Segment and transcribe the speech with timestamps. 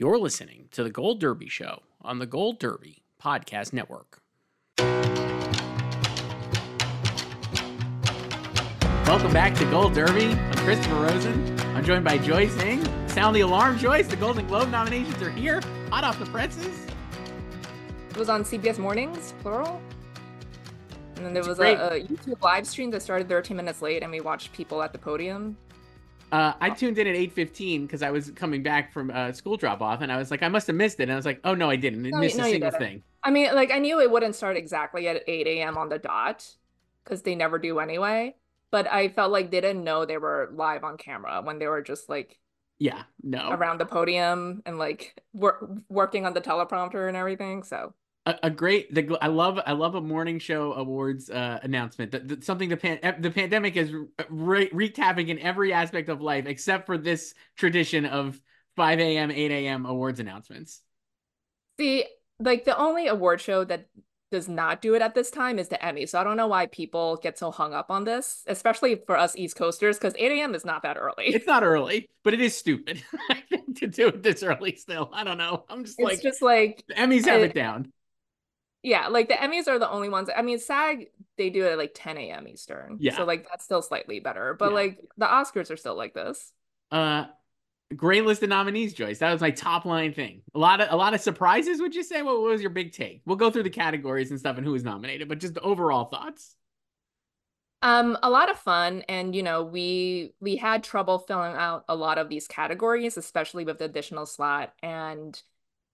[0.00, 4.22] You're listening to the Gold Derby Show on the Gold Derby Podcast Network.
[9.04, 10.28] Welcome back to Gold Derby.
[10.28, 11.60] I'm Christopher Rosen.
[11.76, 12.82] I'm joined by Joyce Eng.
[13.10, 14.06] Sound the alarm, Joyce.
[14.06, 15.60] The Golden Globe nominations are here,
[15.90, 16.86] hot off the presses.
[18.08, 19.82] It was on CBS Mornings, plural.
[21.16, 24.10] And then there was a, a YouTube live stream that started 13 minutes late, and
[24.10, 25.58] we watched people at the podium.
[26.32, 29.80] Uh, I tuned in at 8:15 because I was coming back from uh, school drop
[29.80, 31.04] off, and I was like, I must have missed it.
[31.04, 32.06] And I was like, Oh no, I didn't.
[32.06, 33.02] I No, missed no, a single thing.
[33.22, 35.76] I mean, like, I knew it wouldn't start exactly at 8 a.m.
[35.78, 36.48] on the dot,
[37.04, 38.36] because they never do anyway.
[38.70, 41.82] But I felt like they didn't know they were live on camera when they were
[41.82, 42.38] just like
[42.78, 43.50] Yeah, no.
[43.50, 47.62] around the podium and like wor- working on the teleprompter and everything.
[47.62, 47.94] So
[48.26, 52.28] a, a great the I love I love a morning show awards uh, announcement that,
[52.28, 53.92] that something the pan, the pandemic is
[54.28, 58.40] re- wreaked havoc in every aspect of life except for this tradition of
[58.76, 60.82] 5 a.m 8 a.m awards announcements
[61.78, 62.04] See,
[62.38, 63.86] like the only award show that
[64.30, 66.04] does not do it at this time is the Emmy.
[66.06, 69.34] So I don't know why people get so hung up on this, especially for us
[69.34, 70.54] East Coasters, because 8 a.m.
[70.54, 71.26] is not that early.
[71.28, 73.02] it's not early but it is stupid
[73.76, 76.84] to do it this early still I don't know I'm just It's like just like
[76.96, 77.92] Emmys have I- it down
[78.82, 80.30] yeah, like the Emmys are the only ones.
[80.34, 82.48] I mean, SAG they do it at like 10 a.m.
[82.48, 83.00] Eastern.
[83.00, 83.12] Yeah.
[83.16, 84.74] So like that's still slightly better, but Yeah.
[84.74, 86.52] like the Oscars are still like this.
[86.90, 87.24] uh
[87.96, 90.96] great list of nominees Joyce that was my top line thing a lot of a
[90.96, 93.64] lot of surprises would you say what, what was your big take we'll go through
[93.64, 96.56] the categories and stuff and who was nominated but just the overall thoughts
[97.82, 101.96] Um, a lot of fun, and you know, we we had trouble filling out a
[101.96, 104.74] lot of these categories, especially with the additional slot.
[104.82, 105.40] And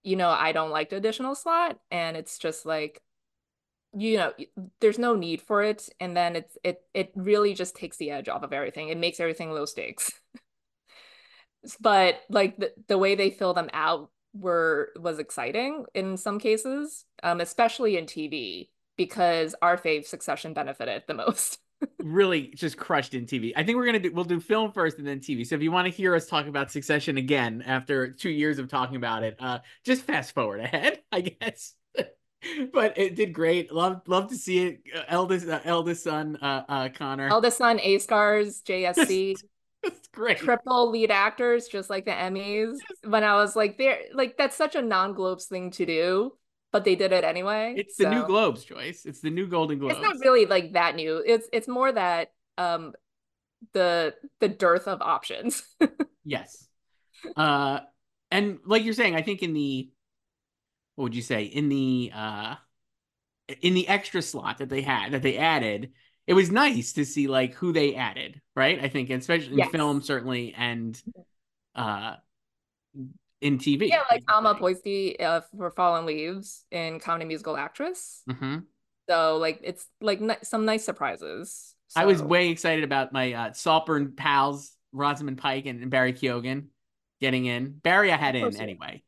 [0.07, 3.03] you know, I don't like the additional slot, and it's just like,
[3.97, 4.33] you know,
[4.81, 8.29] there's no need for it, and then it's it it really just takes the edge
[8.29, 8.89] off of everything.
[8.89, 10.13] It makes everything low stakes.
[11.81, 17.05] But like the the way they fill them out were was exciting in some cases,
[17.23, 21.59] um, especially in TV, because our fave Succession benefited the most.
[21.99, 23.53] Really just crushed in TV.
[23.57, 25.47] I think we're gonna do we'll do film first and then TV.
[25.47, 28.69] So if you want to hear us talk about Succession again after two years of
[28.69, 31.75] talking about it, uh, just fast forward ahead, I guess.
[32.73, 33.73] but it did great.
[33.73, 34.83] Love love to see it.
[34.95, 37.29] Uh, eldest uh, eldest son, uh, uh, Connor.
[37.29, 39.35] Eldest son, A Scars, JSC,
[39.83, 40.39] it's great.
[40.39, 42.77] triple lead actors, just like the Emmys.
[43.05, 46.33] When I was like, there, like that's such a non-Globes thing to do,
[46.77, 47.73] but they did it anyway.
[47.75, 49.07] It's the new Globes, Joyce.
[49.07, 49.97] It's the new Golden Globes.
[49.97, 51.23] It's not really like that new.
[51.25, 52.93] It's it's more that um
[53.73, 55.63] the the dearth of options.
[56.29, 56.69] Yes.
[57.35, 57.81] Uh
[58.31, 59.89] and like you're saying, I think in the
[60.97, 61.45] what would you say?
[61.45, 62.57] In the uh
[63.63, 65.93] in the extra slot that they had that they added,
[66.27, 68.79] it was nice to see like who they added, right?
[68.85, 69.71] I think especially in Yes.
[69.71, 71.03] film certainly and
[71.75, 72.17] uh
[73.47, 73.87] in TV.
[73.87, 78.23] yeah, like Alma Pöysti uh, for Fallen Leaves in Comedy Musical Actress.
[78.29, 78.59] hmm
[79.09, 81.75] So like it's like ni- some nice surprises.
[81.95, 86.67] I was way excited about my uh Saltburn pals, Rosamund Pike and, and Barry Keoghan
[87.21, 87.73] getting in.
[87.83, 89.03] Barry I had in anyway.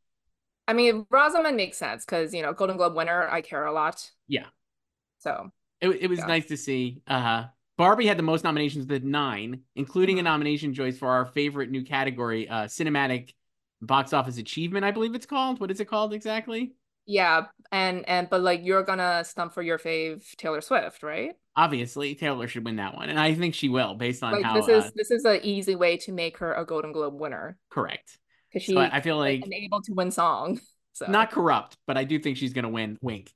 [0.67, 3.29] I mean, Rosamund makes sense because you know Golden Globe winner.
[3.29, 4.11] I care a lot.
[4.29, 4.47] Yeah.
[5.19, 5.51] So
[5.81, 6.27] It, it was Yeah.
[6.27, 7.03] nice to see.
[7.07, 10.25] Uh, Barbie had the most nominations with nine, including a Mhm.
[10.25, 13.35] nomination, Joyce, for our favorite new category, uh, cinematic
[13.81, 14.85] box office achievement.
[14.85, 15.61] I believe it's called.
[15.61, 16.73] What is it called exactly?
[17.09, 21.35] yeah, and and but like you're gonna stump for your fave Taylor Swift, right?
[21.57, 24.55] Obviously, Taylor should win that one, and I think she will, based on Like how
[24.55, 27.57] this is uh, this is an easy way to make her a Golden Globe winner
[27.71, 28.19] correct.
[28.53, 30.61] because she So I, I feel like an able to win song.
[30.95, 32.99] So not corrupt, but I do think she's gonna win.
[33.01, 33.33] Wink.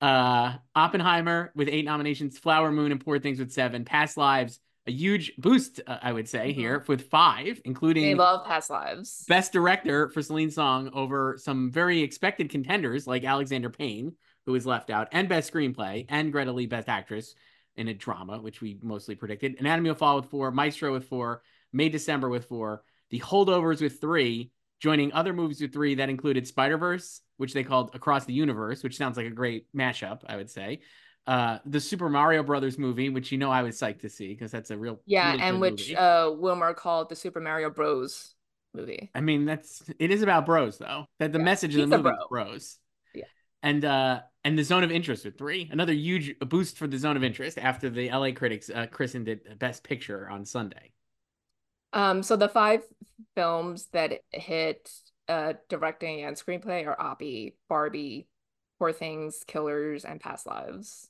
[0.00, 4.90] Uh, Oppenheimer with eight nominations, Flower Moon and Poor Things with seven, Past Lives, a
[4.90, 9.24] huge boost, uh, I would say here with five, including they love past lives.
[9.28, 14.14] Best director for Celine Song over some very expected contenders like Alexander Payne,
[14.46, 17.34] who was left out, and Best Screenplay, and Greta Lee Best Actress
[17.76, 19.56] in a drama, which we mostly predicted.
[19.58, 24.00] Anatomy of Fall with four, Maestro with four, May December with four, The Holdovers with
[24.00, 24.50] three,
[24.80, 28.82] joining other movies with three that included Spider Verse, which they called Across the Universe,
[28.82, 30.80] which sounds like a great mashup, I would say.
[31.26, 34.50] Uh, the Super Mario Brothers movie, which you know I was psyched to see because
[34.50, 35.96] that's a real Yeah, really and which movie.
[35.96, 38.34] uh Wilmer called the Super Mario Bros.
[38.74, 39.12] movie.
[39.14, 41.06] I mean, that's it is about bros though.
[41.18, 42.78] That the Yeah, message of the movie is bros.
[43.14, 43.26] Yeah.
[43.62, 45.68] And uh and the zone of interest with three.
[45.72, 49.58] Another huge boost for the zone of interest after the LA critics uh, christened it
[49.58, 50.92] best picture on Sunday.
[51.92, 52.82] Um, so the five
[53.34, 54.90] films that hit
[55.28, 58.26] uh directing and screenplay are Oppie, Barbie,
[58.78, 61.08] Poor Things, Killers, and Past Lives.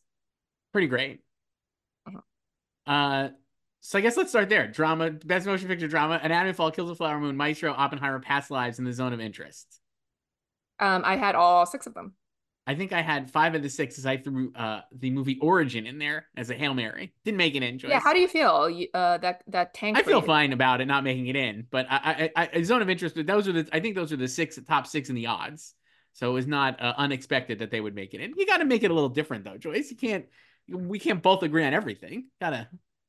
[0.72, 1.20] Pretty great.
[2.06, 2.90] Uh-huh.
[2.90, 3.28] Uh
[3.80, 4.68] so I guess let's start there.
[4.68, 8.48] Drama, best motion picture drama, Anatomy Fall, Kills of the Flower Moon, Maestro, Oppenheimer, Past
[8.50, 9.80] Lives, and the Zone of Interest.
[10.78, 12.14] Um, I had all six of them.
[12.64, 15.84] I think I had five of the six as I threw uh the movie Origin
[15.86, 17.12] in there as a hail mary.
[17.24, 17.78] Didn't make it in.
[17.78, 17.90] Joyce.
[17.90, 18.70] Yeah, how do you feel?
[18.94, 19.98] Uh, that that tank.
[19.98, 22.88] I feel fine about it not making it in, but I, I, I zone of
[22.88, 23.16] interest.
[23.16, 25.74] But those are the I think those are the six top six in the odds.
[26.12, 28.34] So it was not uh, unexpected that they would make it in.
[28.36, 29.90] You got to make it a little different though, Joyce.
[29.90, 30.26] You can't.
[30.68, 32.28] We can't both agree on everything.
[32.40, 32.68] Gotta.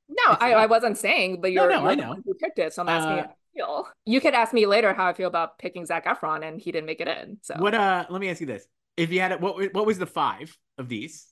[0.10, 2.16] No, I, I wasn't saying, but you're, no, no, I know.
[2.26, 3.88] who picked it, so I'm asking Uh, you you feel.
[4.06, 6.88] You could ask me later how I feel about picking Zac Efron, and he didn't
[6.88, 7.38] make it in.
[7.42, 8.06] So What uh?
[8.10, 8.68] Let me ask you this:
[8.98, 11.28] If you had it, what what was the five of these?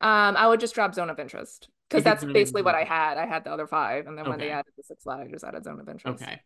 [0.00, 3.18] Um, I would just drop zone of interest because that's basically what I had.
[3.18, 5.44] I had the other five, and then when they added the six slot, I just
[5.44, 6.22] added zone of interest.
[6.22, 6.40] Okay.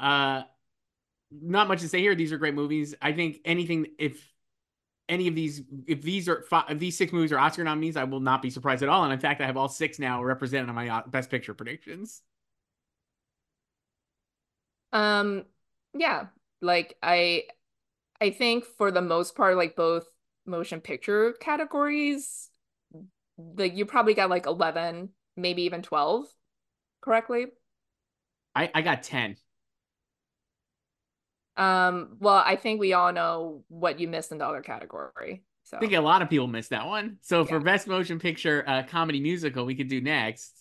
[0.00, 0.42] Uh,
[1.30, 2.14] not much to say here.
[2.14, 2.94] These are great movies.
[3.00, 4.26] I think anything if
[5.08, 8.04] any of these if these are five, if these six movies are Oscar nominees, I
[8.04, 9.04] will not be surprised at all.
[9.04, 12.22] And in fact, I have all six now represented on my uh, Best Picture predictions.
[14.92, 15.44] Um,
[15.94, 16.26] yeah,
[16.60, 17.44] like I,
[18.20, 20.06] I think for the most part, like both
[20.46, 22.48] motion picture categories,
[23.36, 26.26] like you probably got like eleven, maybe even twelve,
[27.00, 27.46] correctly.
[28.54, 29.36] I I got ten.
[31.56, 35.42] Um, well, I think we all know what you missed in the other category.
[35.64, 37.16] So I think a lot of people missed that one.
[37.22, 40.52] So for Best Motion Picture uh, Comedy Musical, we could do next.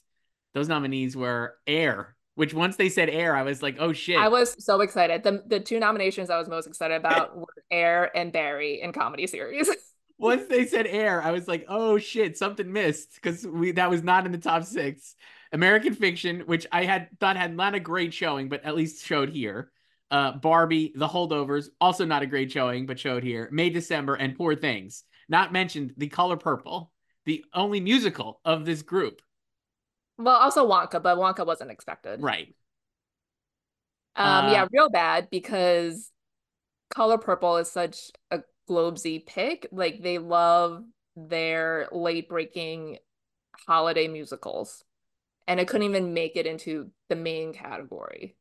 [0.53, 4.17] Those nominees were Air, which once they said Air, I was like, oh shit.
[4.17, 5.21] I was so excited.
[5.21, 9.27] The the two nominations I was most excited about were Air and Barry in comedy
[9.27, 9.69] series.
[10.17, 14.03] once they said air, I was like, oh shit, something missed because we that was
[14.03, 15.15] not in the top six.
[15.51, 19.29] American Fiction, which I had thought had not a great showing, but at least showed
[19.29, 19.71] here.
[20.11, 23.49] Uh, Barbie, The Holdovers, also not a great showing, but showed here.
[23.51, 25.93] May December and Poor Things, not mentioned.
[25.97, 26.91] The Color Purple,
[27.25, 29.21] the only musical of this group.
[30.17, 32.21] well, also Wonka, but Wonka wasn't expected.
[32.21, 32.55] Right.
[34.15, 36.11] Um, Uh, yeah, real bad because
[36.93, 39.67] Color Purple is such a Globesy pick.
[39.71, 40.83] Like they love
[41.15, 42.99] their late breaking
[43.67, 44.83] holiday musicals.
[45.47, 48.35] And it couldn't even make it into the main category,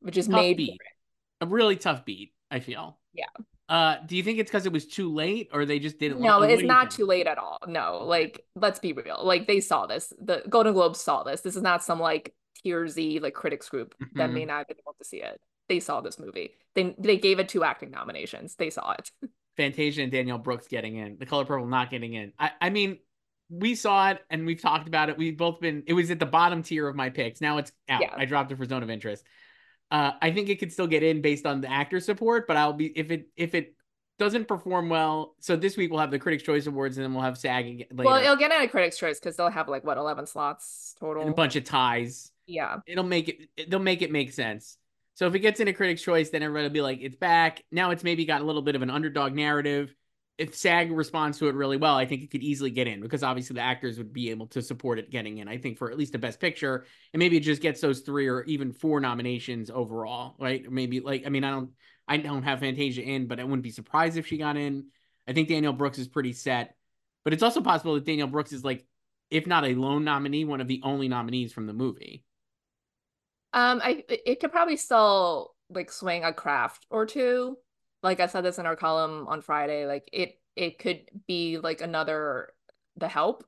[0.00, 0.80] which is Tough made beat.
[1.40, 2.98] A really tough beat, I feel.
[3.12, 3.24] Yeah.
[3.68, 6.20] Uh, do you think it's because it was too late, or they just didn't?
[6.20, 7.58] No, it's not too late at all.
[7.66, 9.20] No, like let's be real.
[9.24, 10.12] Like they saw this.
[10.20, 11.40] The Golden Globes saw this.
[11.40, 12.34] This is not some like
[12.64, 15.40] tiersy like critics group that may not have been able to see it.
[15.68, 16.50] They saw this movie.
[16.74, 18.56] They they gave it two acting nominations.
[18.56, 19.10] They saw it.
[19.56, 22.32] Fantasia and Danielle Brooks getting in, The Color Purple not getting in.
[22.38, 22.98] I, I mean,
[23.50, 25.18] we saw it and we've talked about it.
[25.18, 25.82] We've both been.
[25.86, 27.40] It was at the bottom tier of my picks.
[27.40, 28.00] Now it's out.
[28.00, 28.14] Yeah.
[28.16, 29.24] I dropped it for Zone of Interest.
[29.92, 32.72] Uh, I think it could still get in based on the actor support, but I'll
[32.72, 33.74] be if it if it
[34.18, 35.36] doesn't perform well.
[35.40, 37.86] So this week we'll have the Critics' Choice Awards and then we'll have SAG again
[37.92, 40.94] later Well, it'll get in a critics' choice because they'll have like what eleven slots
[41.02, 42.32] and a bunch of ties.
[42.46, 42.78] Yeah.
[42.86, 44.78] it'll make it they'll make it make sense.
[45.12, 47.62] So if it gets into critics' choice, then everybody will be like, it's back.
[47.70, 49.94] Now it's maybe got a little bit of an underdog narrative.
[50.38, 53.22] If SAG responds to it really well, I think it could easily get in because
[53.22, 55.46] obviously the actors would be able to support it getting in.
[55.46, 58.28] I think for at least a best picture, and maybe it just gets those three
[58.28, 60.64] or even four nominations overall, right?
[60.70, 61.70] Maybe like I mean, I don't
[62.08, 64.86] I don't have Fantasia in, but I wouldn't be surprised if she got in.
[65.28, 66.74] I think Danielle Brooks is pretty set.
[67.24, 68.84] But it's also possible that Danielle Brooks is like,
[69.30, 72.24] if not a lone nominee, one of the only nominees from the movie.
[73.52, 77.56] Um, I it could probably still like swing a craft or two.
[78.02, 79.86] Like I said this in our column on Friday.
[79.86, 82.52] Like it it could be like another
[82.96, 83.44] The Help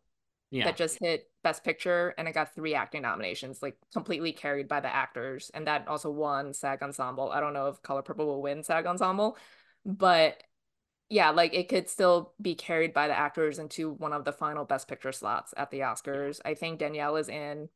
[0.50, 0.64] Yeah.
[0.64, 4.80] that just hit Best Picture and it got three acting nominations, like completely carried by
[4.80, 7.30] the actors, and that also won SAG Ensemble.
[7.30, 9.36] I don't know if Color Purple will win SAG Ensemble,
[9.84, 10.42] but
[11.10, 14.64] yeah, like it could still be carried by the actors into one of the final
[14.64, 16.40] Best Picture slots at the Oscars.
[16.44, 17.68] I think Danielle is in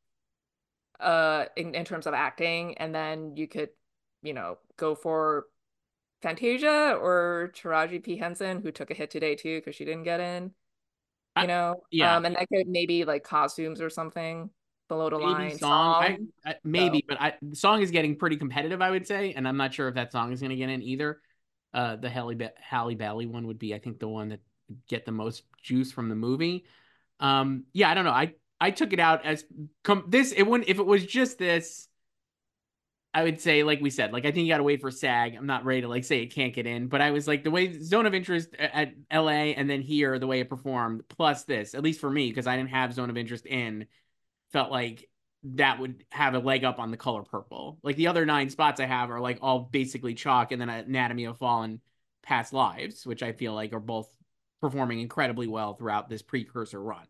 [0.99, 3.69] uh in, in terms of acting, and then you could,
[4.21, 5.45] you know, go for
[6.21, 8.17] Fantasia or Taraji P.
[8.17, 10.51] Henson, who took a hit today too because she didn't get in.
[11.39, 12.17] You know, yeah.
[12.17, 14.49] um, and that could maybe like costumes or something
[14.89, 15.57] below the maybe line.
[15.57, 16.03] song.
[16.03, 16.27] Song.
[16.45, 19.47] I, I, maybe, but I, the song is getting pretty competitive, I would say, and
[19.47, 21.21] I'm not sure if that song is going to get in either.
[21.73, 24.41] Uh, the Halle ba- Halle Bailey one would be, I think, the one that
[24.87, 26.65] get the most juice from the movie.
[27.19, 28.11] Um, yeah, I don't know.
[28.11, 29.45] I I took it out as
[29.83, 30.31] com- this.
[30.31, 31.87] It wouldn't if it was just this.
[33.13, 35.35] I would say, like we said, like I think you got to wait for SAG.
[35.35, 37.51] I'm not ready to like say it can't get in, but I was like the
[37.51, 41.73] way Zone of Interest at LA and then here the way it performed plus this,
[41.73, 43.87] at least for me because I didn't have Zone of Interest in,
[44.51, 45.09] felt like
[45.43, 47.79] that would have a leg up on the color purple.
[47.81, 51.25] Like the other nine spots I have are like all basically chalk and then Anatomy
[51.25, 51.79] of Fall and
[52.21, 54.09] Past Lives, which I feel like are both
[54.61, 57.07] performing incredibly well throughout this precursor run.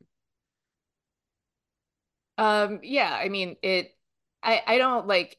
[2.37, 3.93] Um, yeah, I mean it
[4.41, 5.37] I I don't like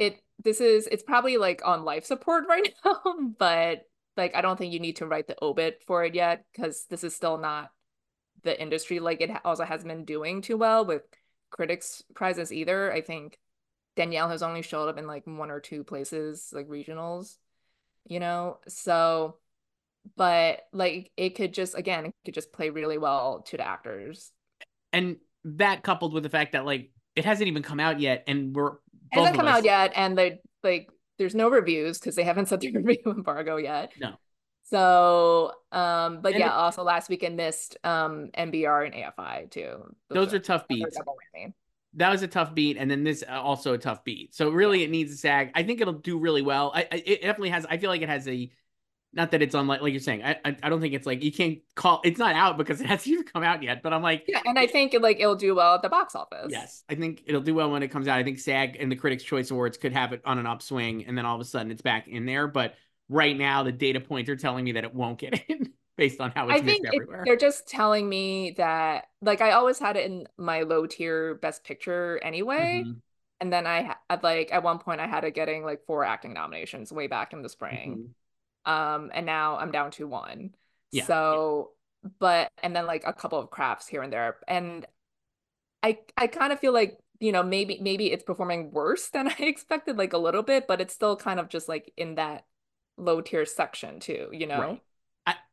[0.00, 3.00] it this is it's probably like on life support right now,
[3.38, 3.82] but
[4.16, 7.04] like I don't think you need to write the obit for it yet because this
[7.04, 7.70] is still not
[8.42, 11.02] the industry like it also hasn't been doing too well with
[11.50, 12.92] critics prizes either.
[12.92, 13.38] I think
[13.96, 17.36] Danielle has only showed up in like one or two places like regionals,
[18.08, 18.58] you know.
[18.66, 19.36] So
[20.16, 24.32] but like it could just again it could just play really well to the actors.
[24.92, 28.54] And that coupled with the fact that like it hasn't even come out yet and
[28.54, 28.76] we're
[29.12, 30.88] it hasn't come us, out yet and they like
[31.18, 33.92] there's no reviews because they haven't set the review embargo yet.
[34.00, 34.14] No.
[34.62, 39.94] So, um, but and yeah, it, also last weekend missed um NBR and AFI too.
[40.08, 40.96] Those, those are tough beats.
[41.94, 44.34] That was a tough beat, and then this uh, also a tough beat.
[44.34, 45.50] So really, it needs a sag.
[45.54, 46.70] I think it'll do really well.
[46.74, 47.66] I, I it definitely has.
[47.68, 48.50] I feel like it has a
[49.12, 51.22] not that it's on like, like you're saying I, I, I don't think it's like
[51.22, 54.02] you can't call it's not out because it hasn't even come out yet but i'm
[54.02, 56.94] like yeah and i think like it'll do well at the box office yes i
[56.94, 59.50] think it'll do well when it comes out i think sag and the critics choice
[59.50, 62.08] awards could have it on an upswing and then all of a sudden it's back
[62.08, 62.74] in there but
[63.08, 66.32] right now the data points are telling me that it won't get in based on
[66.34, 67.24] how it's I think everywhere.
[67.26, 71.62] they're just telling me that like I always had it in my low tier best
[71.62, 72.84] picture anyway.
[72.86, 72.92] Mm-hmm.
[73.42, 76.32] And then I had like at one point I had it getting like four acting
[76.32, 77.90] nominations way back in the spring.
[77.90, 78.10] Mm-hmm
[78.66, 80.50] um and now i'm down to one
[80.92, 81.04] yeah.
[81.04, 81.70] so
[82.18, 84.86] but and then like a couple of crafts here and there and
[85.82, 89.42] i i kind of feel like you know maybe maybe it's performing worse than i
[89.42, 92.44] expected like a little bit but it's still kind of just like in that
[92.96, 94.82] low tier section too you know right.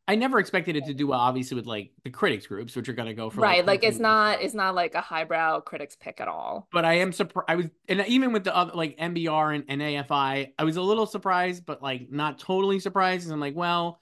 [0.08, 2.92] I, never expected it to do well, obviously, with like the critics groups, which are
[2.94, 3.58] going to go for right.
[3.58, 6.66] Like, like it's not it's not like a highbrow critics pick at all.
[6.72, 7.46] But I am surprised.
[7.48, 10.82] I was, and even with the other like NBR and, and AFI, I was a
[10.82, 13.30] little surprised, but like not totally surprised.
[13.30, 14.00] I'm like, well,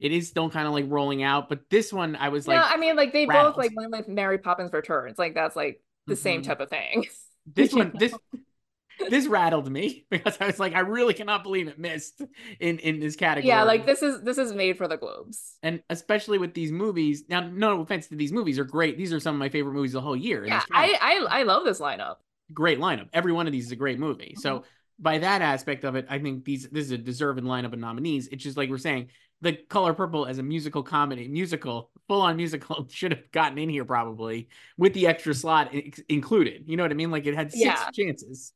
[0.00, 1.48] it is still kind of like rolling out.
[1.48, 3.54] But this one, I was like, no, I mean, like they rattled.
[3.54, 5.18] both like went with Mary Poppins Returns.
[5.18, 6.22] Like that's like the mm-hmm.
[6.22, 7.06] same type of thing.
[7.46, 8.14] This one, this
[9.08, 12.22] this rattled me because I was like, I really cannot believe it missed
[12.60, 13.48] in in this category.
[13.48, 17.24] Yeah, like this is this is made for the Globes, and especially with these movies.
[17.28, 18.96] Now, no offense to these movies, are great.
[18.96, 20.46] These are some of my favorite movies the whole year.
[20.46, 20.98] Yeah, I,
[21.30, 22.16] I I love this lineup.
[22.52, 23.08] Great lineup.
[23.12, 24.34] Every one of these is a great movie.
[24.36, 24.40] Mm-hmm.
[24.40, 24.64] So
[24.98, 28.28] by that aspect of it, I think these this is a deserving lineup of nominees.
[28.28, 29.08] It's just like we're saying,
[29.40, 33.68] the color purple as a musical comedy musical full on musical should have gotten in
[33.68, 35.72] here probably with the extra slot
[36.08, 37.90] included you know what i mean like it had six yeah.
[37.90, 38.52] chances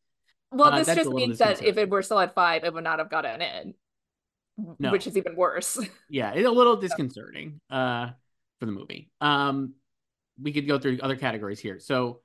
[0.52, 2.99] well, uh, this just means that if it were still at five, it would not
[2.99, 3.75] have gotten in,
[4.78, 4.92] no.
[4.92, 5.78] which is even worse.
[6.09, 8.11] Yeah, it's a little disconcerting uh,
[8.61, 9.11] for the movie.
[9.21, 9.75] Um,
[10.40, 11.78] we could go through other categories here.
[11.78, 12.21] So,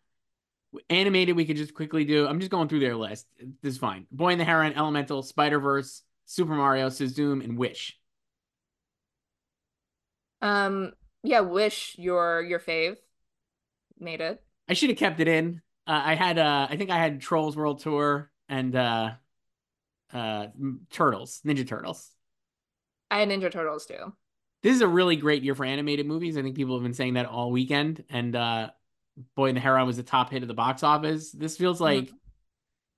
[0.90, 2.28] animated, we could just quickly do.
[2.28, 3.28] I'm just going through their list.
[3.62, 4.08] This is fine.
[4.12, 7.98] Boy and the Heron, Elemental, Spider Verse, Super Mario, Suzume, and Wish.
[10.42, 10.94] Um.
[11.24, 12.98] Yeah, Wish your your fave
[14.00, 14.44] made it.
[14.68, 15.62] I should have kept it in.
[15.88, 19.12] Uh, I had uh, I think I had Trolls World Tour and uh,
[20.14, 20.48] uh,
[20.92, 22.10] Turtles, Ninja Turtles.
[23.10, 24.14] I had Ninja Turtles too.
[24.64, 26.38] This is a really great year for animated movies.
[26.38, 28.04] I think people have been saying that all weekend.
[28.10, 28.72] And uh,
[29.36, 31.32] Boy and the Heron was the top hit of the box office.
[31.32, 32.16] This feels like mm-hmm.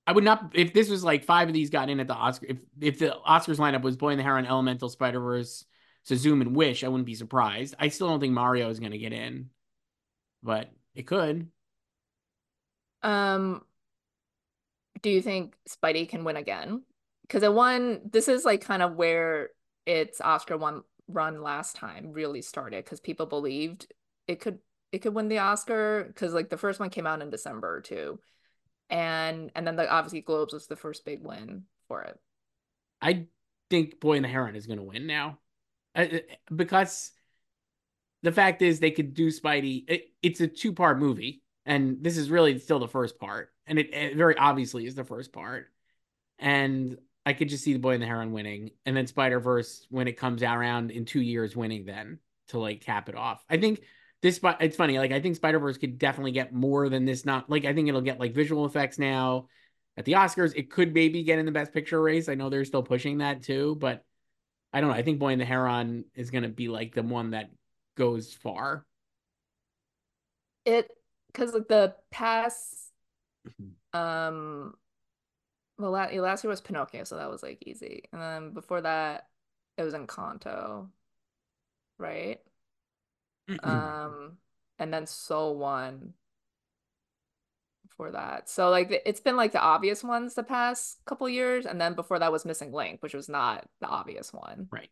[0.06, 2.46] I would not if this was like five of these got in at the Oscar.
[2.48, 5.64] If if the Oscars lineup was Boy and the Heron, Elemental, Spider Verse,
[6.08, 7.76] Suzume, and Wish, I wouldn't be surprised.
[7.78, 9.50] I still don't think Mario is going to get in,
[10.42, 11.48] but it could.
[13.02, 13.62] Um,
[15.02, 16.82] do you think Spidey can win again?
[17.22, 18.00] Because it won.
[18.10, 19.50] This is like kind of where
[19.86, 23.92] its Oscar one run last time really started because people believed
[24.26, 24.58] it could
[24.92, 28.18] it could win the Oscar because like the first one came out in December too,
[28.88, 32.18] and and then the obviously Globes was the first big win for it.
[33.00, 33.26] I
[33.70, 35.38] think Boy and the Heron is going to win now,
[36.54, 37.12] because
[38.22, 39.84] the fact is they could do Spidey.
[39.88, 43.78] It, it's a two part movie and this is really still the first part and
[43.78, 45.68] it, it, very obviously is the first part.
[46.38, 49.86] And i could just see the boy and the heron winning and then spider verse
[49.90, 53.44] when it comes out around in two years winning then to like cap it off.
[53.48, 53.82] I think
[54.22, 57.48] this it's funny like i think spider verse could definitely get more than this not
[57.48, 59.46] like i think it'll get like visual effects now
[59.96, 60.54] at the oscars.
[60.56, 62.28] It could maybe get in the best picture race.
[62.28, 64.04] I know they're still pushing that too but
[64.72, 64.96] i don't know.
[64.96, 67.50] I think boy and the heron is going to be like the one that
[67.96, 68.86] goes far.
[70.64, 70.90] It
[71.32, 72.92] because like the past
[73.46, 73.98] mm-hmm.
[73.98, 74.74] um
[75.78, 79.28] well last, last year was pinocchio so that was like easy and then before that
[79.76, 80.88] it was encanto
[81.98, 82.40] right?
[83.62, 84.38] Um
[84.78, 86.14] and then soul one
[87.88, 91.80] before that so like it's been like the obvious ones the past couple years and
[91.80, 94.68] then before that was missing link which was not the obvious one.
[94.70, 94.90] Right.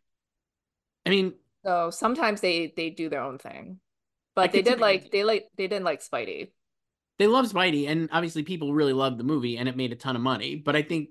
[1.05, 3.79] I mean so sometimes they they do their own thing
[4.45, 6.49] but they did like they like they didn't like Spidey.
[7.17, 10.15] They love Spidey, and obviously people really loved the movie, and it made a ton
[10.15, 10.55] of money.
[10.55, 11.09] But I think,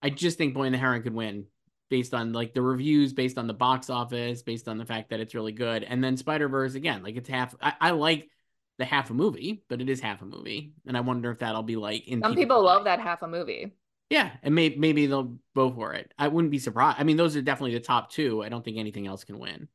[0.00, 1.46] I just think Boy and the Heron could win
[1.90, 5.20] based on like the reviews, based on the box office, based on the fact that
[5.20, 5.82] it's really good.
[5.82, 7.54] And then Spider Verse again, like it's half.
[7.60, 8.28] I, I, like
[8.78, 11.62] the half a movie, but it is half a movie, and I wonder if that'll
[11.62, 12.22] be like in.
[12.22, 13.72] Some people love that half a movie.
[14.08, 16.12] Yeah, and maybe maybe they'll go for it.
[16.18, 16.98] I wouldn't be surprised.
[17.00, 18.42] I mean, those are definitely the top two.
[18.42, 19.68] I don't think anything else can win.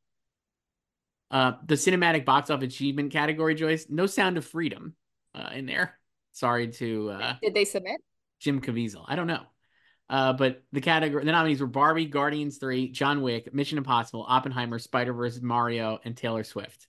[1.30, 3.88] Uh, the cinematic box office achievement category, Joyce.
[3.90, 4.96] No Sound of Freedom
[5.36, 6.00] uh, in there.
[6.32, 7.10] Sorry to.
[7.10, 8.02] Uh, Did they submit?
[8.40, 9.04] Jim Caviezel.
[9.08, 9.44] I don't know.
[10.10, 14.80] Uh, but the category, the nominees were Barbie, Guardians 3, John Wick, Mission Impossible, Oppenheimer,
[14.80, 16.88] Spider Verse, Mario, and Taylor Swift.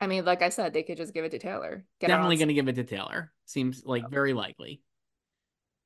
[0.00, 1.84] I mean, like I said, they could just give it to Taylor.
[2.00, 3.32] Get Definitely going to give it to Taylor.
[3.46, 4.08] Seems like oh.
[4.08, 4.80] very likely.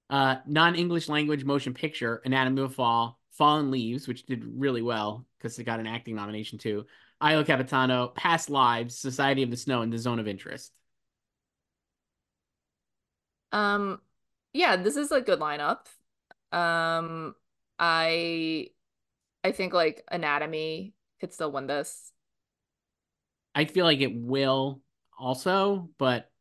[0.09, 5.59] Uh, non-English language motion picture, Anatomy of Fall, Fallen Leaves, which did really well because
[5.59, 6.87] it got an acting nomination too.
[7.21, 10.73] Io Capitano, Past Lives, Society of the Snow, and The Zone of Interest.
[13.53, 14.01] Um,
[14.53, 15.87] yeah, this is a good lineup.
[16.51, 17.35] Um,
[17.79, 18.69] I
[19.45, 22.13] I think like Anatomy could still win this.
[23.55, 24.81] I feel like it will
[25.19, 26.32] also, but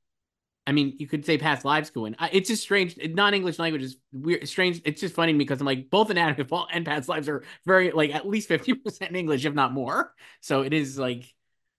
[0.67, 2.15] I mean, you could say past lives could win.
[2.31, 2.95] It's just strange.
[2.97, 4.81] Non-English language is weird, strange.
[4.85, 8.27] It's just funny because I'm like both Anatomy and past lives are very like at
[8.27, 10.13] least fifty percent English, if not more.
[10.41, 11.25] So it is like.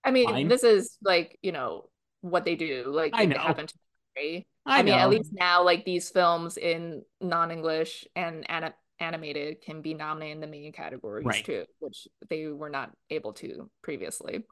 [0.03, 0.47] I mean, fine.
[0.49, 1.89] this is like you know
[2.21, 2.83] what they do.
[2.87, 3.37] Like I know.
[3.39, 3.73] happen to
[4.17, 4.45] me.
[4.65, 9.81] I, I mean, at least now, like these films in non-English and anim- animated can
[9.81, 11.43] be nominated in the main categories right.
[11.43, 14.43] too, which they were not able to previously.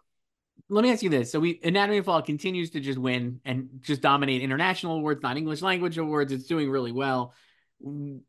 [0.70, 3.70] Let me ask you this: So, we Anatomy of Fall continues to just win and
[3.82, 6.32] just dominate international awards, not English language awards.
[6.32, 7.34] It's doing really well.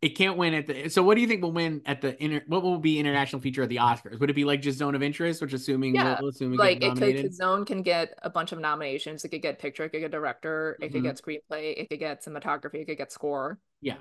[0.00, 2.42] It can't win at the so what do you think will win at the inter
[2.46, 4.18] what will be international feature at the oscars?
[4.18, 6.96] Would it be like just zone of interest which assuming yeah we'll, assuming like it
[6.96, 9.24] could zone can get a bunch of nominations.
[9.26, 10.94] It could get picture it could get director it mm-hmm.
[10.94, 13.58] could get screenplay it could get cinematography it could get score.
[13.82, 13.96] Yeah.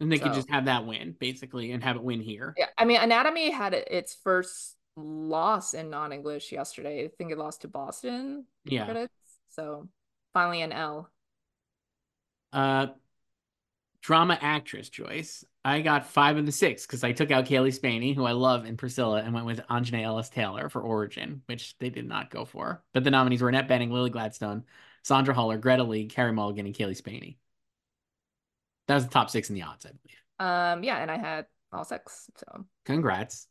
[0.00, 0.24] And they so.
[0.24, 2.54] could just have that win basically and have it win here.
[2.56, 2.66] Yeah.
[2.78, 7.68] I mean anatomy had its first loss in non-english yesterday i think it lost to
[7.68, 9.12] boston yeah critics
[9.48, 9.88] so
[10.32, 11.08] finally an l
[12.52, 12.86] uh
[14.00, 15.44] drama actress Joyce.
[15.64, 18.64] I got five of the six because I took out Cailee Spaeny, who I love,
[18.64, 22.44] in Priscilla, and went with Aunjanue Ellis Taylor for Origin, which they did not go
[22.44, 22.82] for.
[22.94, 24.64] But the nominees were Annette Bening, Lily Gladstone,
[25.02, 27.36] Sandra Huller, Greta Lee, Carey Mulligan, and Cailee Spaeny.
[28.86, 30.22] That was the top six in the odds, I believe.
[30.38, 32.30] Um, yeah, and I had all six.
[32.36, 33.47] So congrats.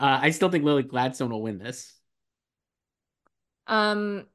[0.00, 1.94] Uh, I still think Lily Gladstone will win this.
[3.66, 4.26] Um,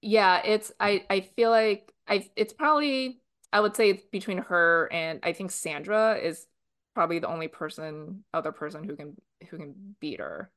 [0.00, 3.20] yeah, it's I I feel like I it's probably
[3.52, 6.46] I would say it's between her and I think Sandra is
[6.94, 9.16] probably the only person, other person who can
[9.50, 10.52] who can beat her.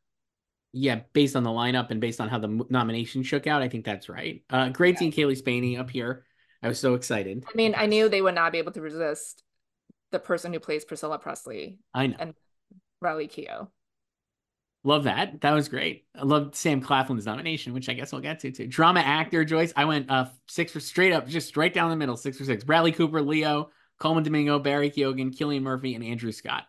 [0.74, 3.84] Yeah, based on the lineup and based on how the nomination shook out, I think
[3.84, 4.44] that's right.
[4.50, 5.00] Uh, great yeah.
[5.00, 6.26] seeing Cailee Spaeny up here.
[6.62, 7.44] I was so excited.
[7.52, 9.44] I mean, I knew they would not be able to resist
[10.12, 11.80] the person who plays Priscilla Presley.
[11.94, 12.16] I know.
[12.20, 12.34] And
[13.02, 13.68] Riley Keough.
[14.86, 15.40] Love that.
[15.42, 16.06] That was great.
[16.14, 18.68] I love Sam Claflin's nomination, which I guess we'll get to too.
[18.68, 19.72] Drama actor Joyce.
[19.78, 22.66] I went uh six for straight up, just right down the middle, six for six.
[22.66, 26.66] Bradley Cooper, Leo, Colman Domingo, Barry Keoghan, Cillian Murphy, and Andrew Scott.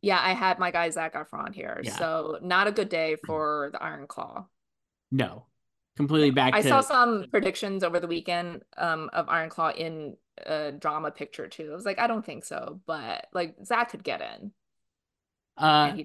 [0.00, 1.80] Yeah, I had my guy Zac Efron here.
[1.82, 1.96] Yeah.
[1.96, 4.46] So not a good day for the Iron Claw.
[5.10, 5.46] No.
[5.96, 6.68] Completely back I to...
[6.68, 11.70] saw some predictions over the weekend um of Iron Claw in a drama picture too.
[11.72, 14.52] I was like, I don't think so, but like Zac could get in.
[15.56, 15.96] Uh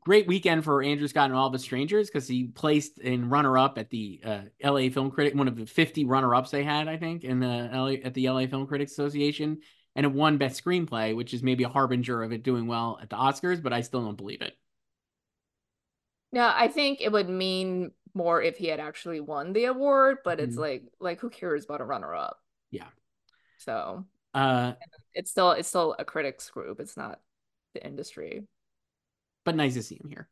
[0.00, 3.78] great weekend for Andrew Scott and all the strangers because he placed in runner up
[3.78, 6.96] at the uh, LA Film Critic, one of the 50 runner ups they had, I
[6.96, 9.58] think, in the LA at the LA Film Critics Association.
[9.96, 13.10] And it won best screenplay, which is maybe a harbinger of it doing well at
[13.10, 14.54] the Oscars, but I still don't believe it.
[16.32, 20.40] Yeah, I think it would mean more if he had actually won the award, but
[20.40, 20.60] it's mm-hmm.
[20.60, 22.40] like like who cares about a runner up?
[22.70, 22.88] Yeah.
[23.58, 24.72] So uh
[25.12, 26.80] it's still it's still a critics group.
[26.80, 27.20] It's not
[27.74, 28.48] the industry
[29.44, 30.28] but nice to see him here.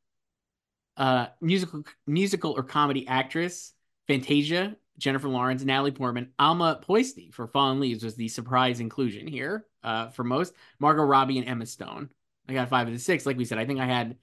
[0.96, 3.72] Uh, musical, musical or comedy actress
[4.08, 9.66] Fantasia, Jennifer Lawrence, Natalie Portman, Alma Pöysti for Fallen Leaves was the surprise inclusion here.
[9.82, 12.10] Uh, for most, Margot Robbie and Emma Stone.
[12.48, 13.24] I got five of the six.
[13.24, 14.16] Like we said, I think I had.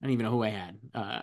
[0.00, 0.78] I don't even know who I had.
[0.94, 1.22] Uh,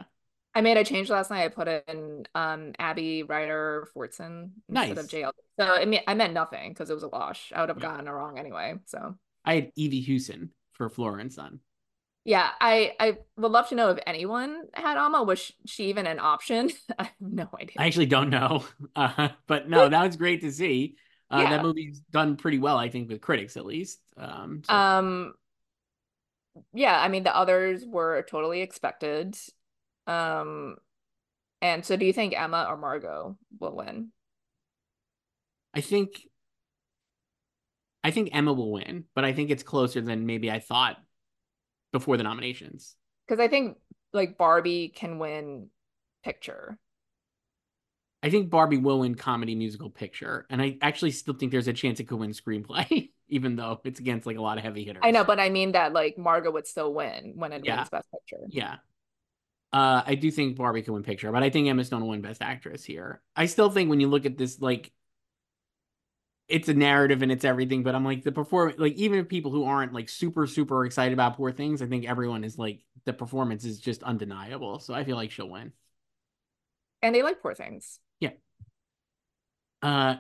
[0.53, 1.43] I made a change last night.
[1.43, 4.97] I put in um, Abby Ryder Fortson instead nice.
[4.97, 5.31] of JL.
[5.59, 7.51] So I mean, I meant nothing because it was a wash.
[7.55, 7.89] I would have yeah.
[7.89, 8.75] gotten it wrong anyway.
[8.85, 11.59] So I had Evie Hewson for Flora and Son.
[12.25, 15.21] Yeah, I I would love to know if anyone had Alma.
[15.21, 16.71] Was she even an option?
[16.99, 17.75] I have no idea.
[17.77, 20.97] I actually don't know, uh, but no, that was great to see.
[21.29, 21.49] Uh, yeah.
[21.51, 23.99] That movie's done pretty well, I think, with critics at least.
[24.17, 24.73] Um, so.
[24.73, 25.33] um,
[26.73, 29.37] yeah, I mean the others were totally expected.
[30.07, 30.77] Um,
[31.61, 34.11] and so do you think Emma or Margot will win?
[35.75, 36.27] I think
[38.03, 40.97] I think Emma will win, but I think it's closer than maybe I thought
[41.95, 42.93] before the nominations.
[43.25, 43.77] Because I think
[44.11, 45.69] like Barbie can win
[46.25, 46.77] picture.
[48.21, 51.73] I think Barbie will win comedy musical picture, and I actually still think there's a
[51.73, 55.03] chance it could win screenplay, even though it's against like a lot of heavy hitters.
[55.05, 57.77] I know, but I mean that like Margot would still win when it yeah.
[57.77, 58.45] wins Best Picture.
[58.49, 58.75] Yeah.
[59.71, 62.21] Uh, I do think Barbie can win picture, but I think Emma Stone will win
[62.21, 63.21] Best Actress here.
[63.37, 64.91] I still think when you look at this, like
[66.47, 69.65] it's a narrative and it's everything, but I'm like the performance, like even people who
[69.65, 73.65] aren't like super super excited about Poor Things, I think everyone is like the performance
[73.65, 74.79] is just undeniable.
[74.79, 75.71] So I feel like she'll win.
[77.01, 77.99] And they like Poor Things.
[78.19, 78.31] Yeah.
[79.81, 80.17] Uh,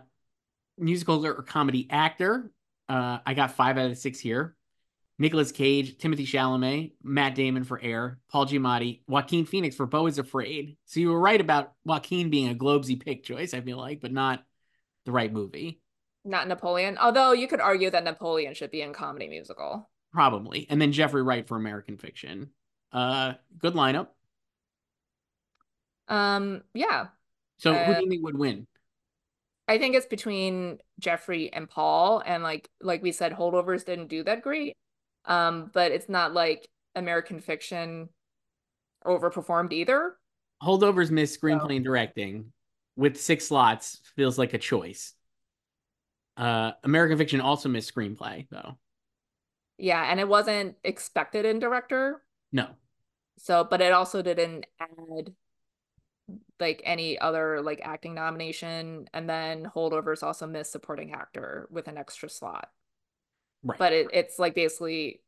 [0.77, 2.51] musical or comedy actor.
[2.89, 4.55] Uh, I got five out of six here.
[5.17, 10.19] Nicolas Cage, Timothée Chalamet, Matt Damon for Air, Paul Giamatti, Joaquin Phoenix for Beau is
[10.19, 10.75] Afraid.
[10.85, 14.11] So you were right about Joaquin being a Globesy pick choice, I feel like, but
[14.11, 14.43] not
[15.05, 15.79] the right movie
[16.25, 16.97] not Napoleon.
[16.97, 19.89] Although you could argue that Napoleon should be in comedy musical.
[20.11, 20.65] Probably.
[20.69, 22.49] And then Jeffrey Wright for American Fiction.
[22.91, 24.07] Uh good lineup.
[26.07, 27.07] Um yeah.
[27.57, 28.67] So uh, who do you think would win?
[29.67, 34.23] I think it's between Jeffrey and Paul and like like we said holdovers didn't do
[34.23, 34.75] that great.
[35.25, 38.09] Um but it's not like American Fiction
[39.05, 40.15] overperformed either.
[40.63, 41.75] Holdovers missed screenplay so.
[41.75, 42.51] and directing
[42.95, 45.13] with six slots feels like a choice.
[46.37, 48.77] Uh, American Fiction also missed screenplay though.
[49.77, 52.21] Yeah, and it wasn't expected in director.
[52.51, 52.67] No.
[53.37, 55.33] So, but it also didn't add
[56.59, 61.97] like any other like acting nomination, and then Holdovers also missed supporting actor with an
[61.97, 62.69] extra slot.
[63.63, 63.79] Right.
[63.79, 65.21] But it, it's like basically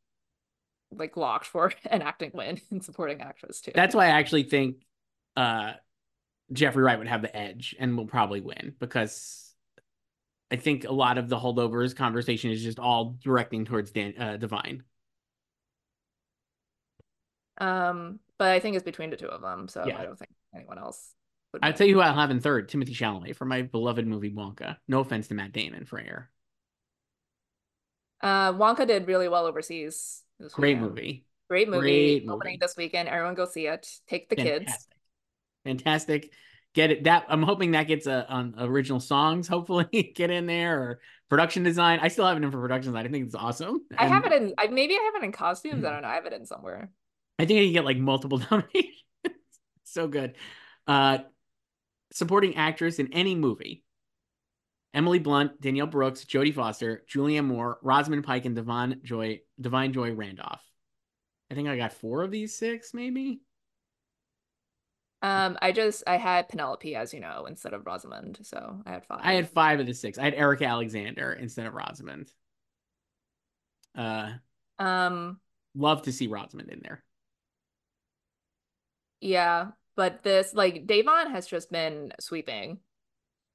[0.90, 3.72] like locked for an acting win and supporting actress too.
[3.74, 4.76] That's why I actually think
[5.36, 5.72] uh
[6.52, 9.47] Jeffrey Wright would have the edge and will probably win because
[10.50, 14.38] I think a lot of the holdovers conversation is just all directing towards Dan, uh,
[14.40, 14.80] Da'Vine.
[17.58, 19.98] Um, but I think it's between the two of them, so yeah.
[19.98, 21.12] I don't think anyone else.
[21.52, 24.30] Would I'll tell you who I'll have in third: Timothée Chalamet for my beloved movie
[24.30, 24.76] Wonka.
[24.86, 26.30] No offense to Matt Damon for Air.
[28.22, 30.22] Uh, Wonka did really well overseas.
[30.52, 31.24] Great movie.
[31.48, 31.80] Great movie.
[31.80, 32.36] Great movie.
[32.36, 33.08] Opening this weekend.
[33.08, 33.88] Everyone go see it.
[34.06, 34.66] Take the Fantastic.
[34.66, 34.88] kids.
[35.64, 36.30] Fantastic
[36.78, 40.80] get it that i'm hoping that gets a on original songs hopefully get in there
[40.80, 41.98] or production design.
[42.00, 43.06] I still have it in for production design.
[43.06, 43.82] I think it's awesome.
[43.96, 45.76] I have it in I, maybe i have it in costumes.
[45.76, 45.86] Mm-hmm.
[45.86, 46.08] i don't know.
[46.08, 46.90] I have it in somewhere.
[47.38, 48.94] I think i can get like multiple nominations.
[49.84, 50.36] So good.
[50.86, 51.18] Uh
[52.12, 53.84] supporting actress in any movie.
[54.94, 60.12] Emily blunt danielle brooks jodie foster julianne moore rosamund pike and devon joy da'vine joy
[60.12, 60.62] randolph.
[61.50, 63.40] I think i got four of these six maybe
[65.20, 69.04] um, I just I had Penelope, as you know, instead of Rosamund, so I had
[69.04, 69.20] five.
[69.22, 70.16] I had five of the six.
[70.18, 72.32] I had Erika Alexander instead of Rosamund.
[73.96, 74.30] Uh,
[74.78, 75.40] um,
[75.74, 77.02] love to see Rosamund in there.
[79.20, 82.78] Yeah, but this like Da'Vine has just been sweeping,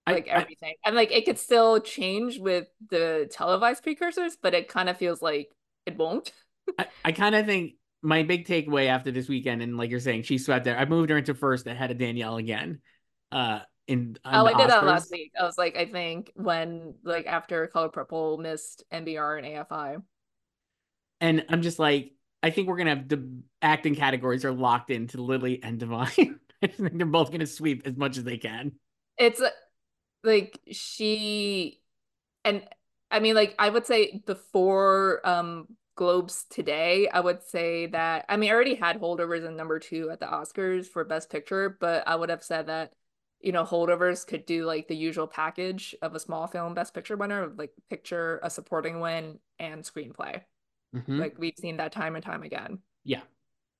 [0.06, 4.54] like I, everything, I, and like it could still change with the televised precursors, but
[4.54, 5.50] it kind of feels like
[5.86, 6.34] it won't.
[6.78, 10.24] I, I kind of think my big takeaway after this weekend, and like you're saying,
[10.24, 10.78] she swept there.
[10.78, 12.82] I moved her into first ahead of Danielle again.
[13.32, 15.32] Uh, in oh, I did that last week.
[15.40, 20.04] I was like, I think when like after Color Purple missed NBR and AFI,
[21.22, 23.28] and I'm just like, I think we're gonna have the
[23.62, 26.40] acting categories are locked into Lily and Da'Vine.
[26.64, 28.74] I think they're both gonna sweep as much as they can.
[29.18, 29.42] It's
[30.24, 31.82] like she,
[32.44, 32.64] and
[33.10, 38.38] I mean, like I would say before um Globes today, I would say that I
[38.38, 42.08] mean I already had holdovers in number two at the Oscars for Best Picture, but
[42.08, 42.94] I would have said that
[43.40, 47.18] you know holdovers could do like the usual package of a small film Best Picture
[47.18, 50.42] winner, like picture, a supporting win, and screenplay.
[50.96, 51.20] Mm-hmm.
[51.20, 52.80] Like we've seen that time and time again.
[53.04, 53.22] Yeah,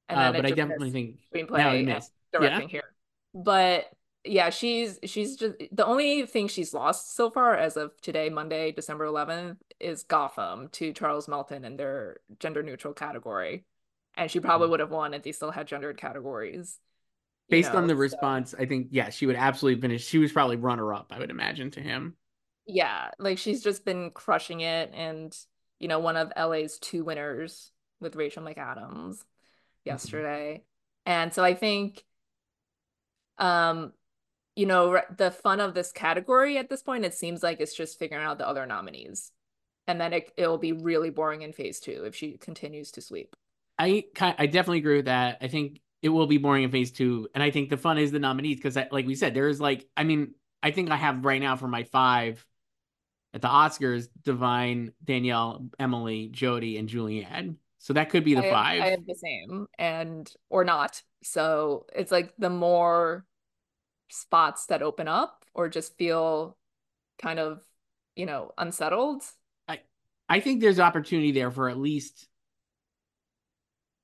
[0.10, 2.72] and uh, but I definitely think screenplay and directing yeah.
[2.72, 2.94] here.
[3.34, 3.86] But
[4.26, 8.72] yeah, she's she's just the only thing she's lost so far as of today, Monday,
[8.72, 13.66] December 11th, is Gotham to Charles Melton in their gender neutral category.
[14.16, 14.72] And she probably mm.
[14.72, 16.80] would have won if they still had gendered categories.
[17.50, 18.00] Based know, on the so.
[18.00, 20.06] response, I think yeah, she would absolutely finish.
[20.06, 22.16] She was probably runner up, I would imagine, to him.
[22.66, 25.36] Yeah, like she's just been crushing it, and
[25.80, 29.20] you know, one of LA's two winners with Rachel McAdams mm-hmm.
[29.84, 30.64] yesterday,
[31.06, 31.12] mm-hmm.
[31.12, 32.06] and so I think,
[33.38, 33.92] um,
[34.56, 37.98] you know, the fun of this category at this point, it seems like it's just
[37.98, 39.32] figuring out the other nominees.
[39.88, 43.36] And then it, it'll be really boring in phase two if she continues to sweep.
[43.80, 45.40] I I definitely agree with that.
[45.42, 47.28] I think it will be boring in phase two.
[47.34, 49.88] And I think the fun is the nominees because, like we said, there is like,
[49.98, 52.46] I mean, I think I have right now for my five
[53.34, 57.56] At the Oscars, Da'Vine, Danielle, Emily, Jodie, and Julianne.
[57.80, 58.82] So that could be the I, five.
[58.82, 61.02] I have the same, and or not.
[61.24, 63.26] So it's like the more
[64.14, 66.56] spots that open up or just feel
[67.22, 67.62] kind of,
[68.16, 69.24] you know, unsettled.
[69.68, 69.80] I
[70.30, 72.28] I think there's opportunity there for at least.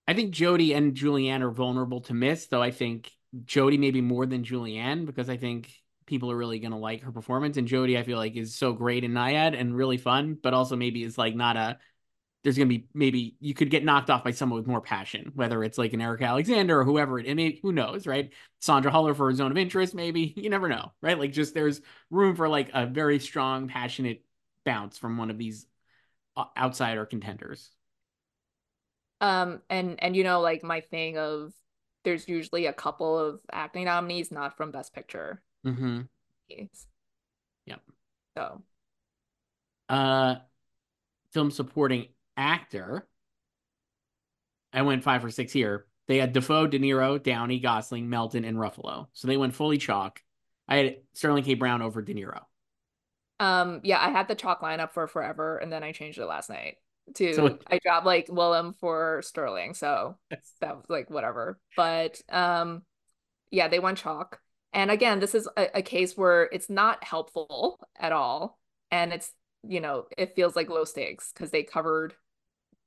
[0.08, 2.64] I think Jodie and Julianne are vulnerable to miss, though.
[2.64, 3.12] I think
[3.46, 5.72] Jodie maybe more than Julianne because I think
[6.08, 9.04] people are really gonna like her performance, and Jodie I feel like is so great
[9.04, 11.78] in Nyad and really fun, but also maybe is like not a
[12.44, 15.32] there's going to be maybe you could get knocked off by someone with more passion,
[15.36, 17.20] whether it's like an Erika Alexander or whoever.
[17.20, 18.32] It, I mean, who knows, right?
[18.62, 20.34] Sandra Huller for a zone of interest, maybe.
[20.40, 21.20] You never know, right?
[21.20, 24.24] Like, just there's room for like a very strong, passionate
[24.66, 25.66] bounce from one of these
[26.38, 27.70] uh, outsider contenders.
[29.20, 31.54] Um, and and you know, like my thing of
[32.06, 35.42] there's usually a couple of acting nominees not from Best Picture.
[35.66, 36.02] Mm-hmm.
[37.66, 37.82] Yep.
[38.38, 38.64] So.
[39.90, 40.36] Uh,
[41.34, 42.08] film supporting
[42.40, 43.08] actor,
[44.74, 45.86] I went five or six here.
[46.08, 49.08] They had Defoe, De Niro, Downey, Gosling, Melton, and Ruffalo.
[49.14, 50.22] So they went fully chalk.
[50.68, 51.54] I had Sterling K.
[51.54, 52.42] Brown over De Niro.
[53.40, 56.50] Um, yeah, I had the chalk lineup for forever, and then I changed it last
[56.50, 56.78] night
[57.16, 60.18] to so, I dropped like Willem for Sterling, so
[60.62, 61.60] that was like whatever.
[61.76, 62.84] But um,
[63.52, 64.40] yeah, they went chalk.
[64.74, 68.60] And again, this is a, a case where it's not helpful at all,
[68.92, 69.32] and it's
[69.68, 72.14] you know it feels like low stakes because they covered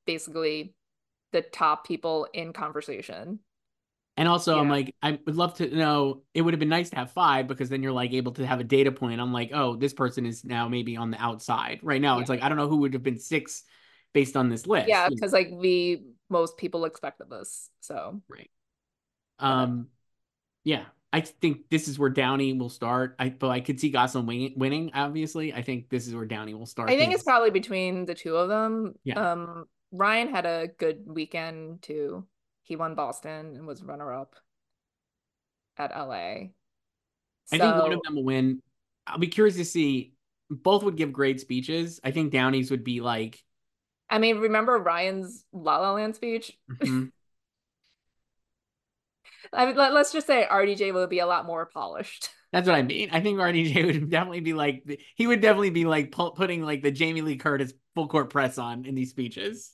[0.06, 0.74] basically
[1.32, 3.40] the top people in conversation.
[4.16, 4.60] And also, yeah.
[4.60, 6.22] I'm like, I would love to know.
[6.34, 8.60] It would have been nice to have five because then you're like able to have
[8.60, 9.20] a data point.
[9.20, 11.80] I'm like, oh, this person is now maybe on the outside.
[11.82, 12.20] Right now, yeah.
[12.20, 13.64] it's like I don't know who would have been six
[14.12, 14.88] based on this list.
[14.88, 17.70] Yeah, because like we most people expected this.
[17.80, 18.50] So right.
[19.38, 19.88] Um,
[20.62, 23.16] yeah, I think this is where Downey will start.
[23.18, 24.90] I but I could see winning, winning.
[24.94, 26.90] Obviously, I think this is where Downey will start.
[26.90, 28.94] I think it's probably between the two of them.
[29.04, 29.32] Yeah.
[29.32, 32.26] Um, Ryan had a good weekend too.
[32.62, 34.34] He won Boston and was runner up
[35.76, 36.48] at LA.
[37.44, 37.56] So...
[37.56, 38.62] I think one of them will win.
[39.06, 40.14] I'll be curious to see.
[40.50, 42.00] Both would give great speeches.
[42.04, 43.42] I think Downey's would be like.
[44.10, 46.56] I mean, remember Ryan's La La Land speech?
[46.70, 47.04] Mm-hmm.
[49.54, 52.30] I mean, let, us just say RDJ will be a lot more polished.
[52.52, 53.08] That's what I mean.
[53.12, 54.82] I think RDJ would definitely be like
[55.14, 58.84] he would definitely be like putting like the Jamie Lee Curtis full court press on
[58.84, 59.72] in these speeches.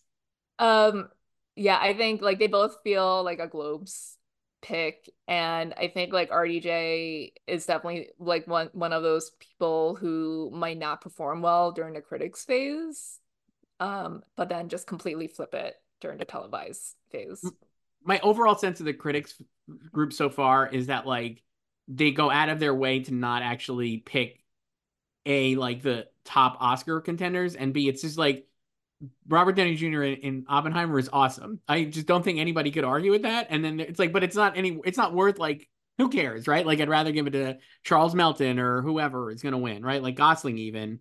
[0.58, 1.08] Um,
[1.56, 4.16] yeah, I think like they both feel like a Globes
[4.62, 10.50] pick, and I think like RDJ is definitely like one one of those people who
[10.52, 13.18] might not perform well during the critics phase,
[13.80, 17.44] um, but then just completely flip it during the televised phase.
[18.04, 19.34] My overall sense of the critics
[19.92, 21.42] group so far is that like
[21.88, 24.42] they go out of their way to not actually pick
[25.26, 28.46] a like the top Oscar contenders, and b it's just like
[29.28, 30.02] Robert Downey Jr.
[30.02, 31.61] in, in, Oppenheimer is awesome.
[31.68, 33.48] I just don't think anybody could argue with that.
[33.50, 36.64] And then it's like, but it's not any, it's not worth like, who cares, right?
[36.64, 40.02] Like, I'd rather give it to Charles Melton or whoever is going to win, right?
[40.02, 41.00] Like Gosling even,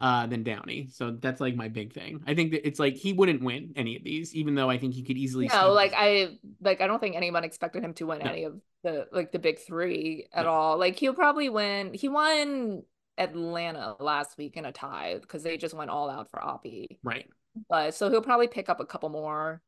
[0.00, 0.88] uh, than Downey.
[0.92, 2.22] So that's like my big thing.
[2.26, 4.94] I think that it's like he wouldn't win any of these, even though I think
[4.94, 5.48] he could easily.
[5.48, 8.30] No, like I, like I don't think anyone expected him to win no.
[8.30, 10.52] any of the like the big three at no.
[10.52, 10.78] all.
[10.78, 11.92] Like he'll probably win.
[11.92, 12.82] He won
[13.20, 16.98] Atlanta last week in a tie because they just went all out for Oppie.
[17.04, 17.28] Right.
[17.68, 19.62] But so he'll probably pick up a couple more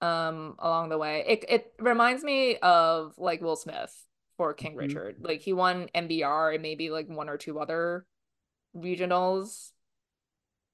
[0.00, 1.24] um along the way.
[1.26, 3.94] It it reminds me of like Will Smith
[4.36, 4.80] for King mm-hmm.
[4.80, 5.16] Richard.
[5.20, 8.04] Like he won NBR and maybe like one or two other
[8.76, 9.70] regionals.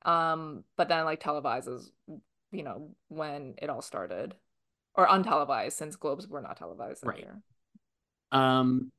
[0.05, 1.89] Um, but then like televises,
[2.53, 4.35] you know, when it all started.
[4.97, 7.19] Or untelevised since Globes were not televised right.
[7.19, 7.43] Year.
[8.31, 8.93] Um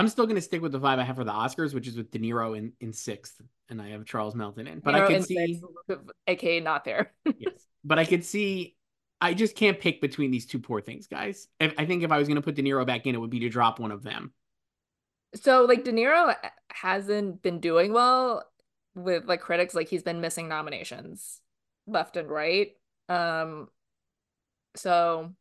[0.00, 1.94] I'm still going to stick with the vibe I have for the Oscars, which is
[1.94, 4.80] with De Niro in, in sixth, and I have Charles Melton in.
[4.80, 7.12] But Niro I could see, sixth, aka not there.
[7.38, 8.78] yes, but I could see.
[9.20, 11.48] I just can't pick between these two poor things, guys.
[11.60, 13.28] If, I think if I was going to put De Niro back in, it would
[13.28, 14.32] be to drop one of them.
[15.34, 16.34] So, like, De Niro
[16.70, 18.42] hasn't been doing well
[18.94, 19.74] with like critics.
[19.74, 21.42] Like, he's been missing nominations
[21.86, 22.70] left and right.
[23.10, 23.68] Um,
[24.76, 25.34] so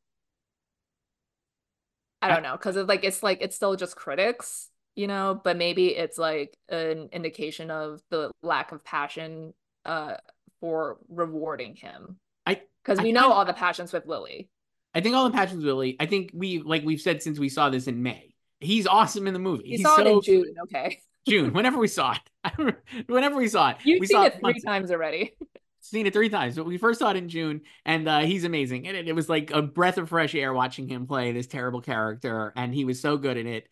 [2.21, 5.58] I don't know because it's like it's like it's still just critics, you know, but
[5.58, 9.53] maybe it's like an indication of the lack of passion
[9.86, 10.15] uh
[10.60, 12.17] for rewarding him.
[12.45, 14.49] I because we know all the passions with Lily.
[14.93, 15.95] I think all the passions with Lily.
[15.99, 18.34] I think we like we've said since we saw this in May.
[18.60, 19.63] He's awesome in the movie.
[19.63, 20.55] He He's saw so, it in June.
[20.63, 20.99] Okay.
[21.27, 22.75] June, whenever we saw it.
[23.08, 23.77] whenever we saw it.
[23.84, 25.34] You've we seen it three times already.
[25.91, 28.88] seen it three times, but we first saw it in June, and uh, he's amazing.
[28.88, 31.82] And it, it was like a breath of fresh air watching him play this terrible
[31.82, 33.67] character, and he was so good in it.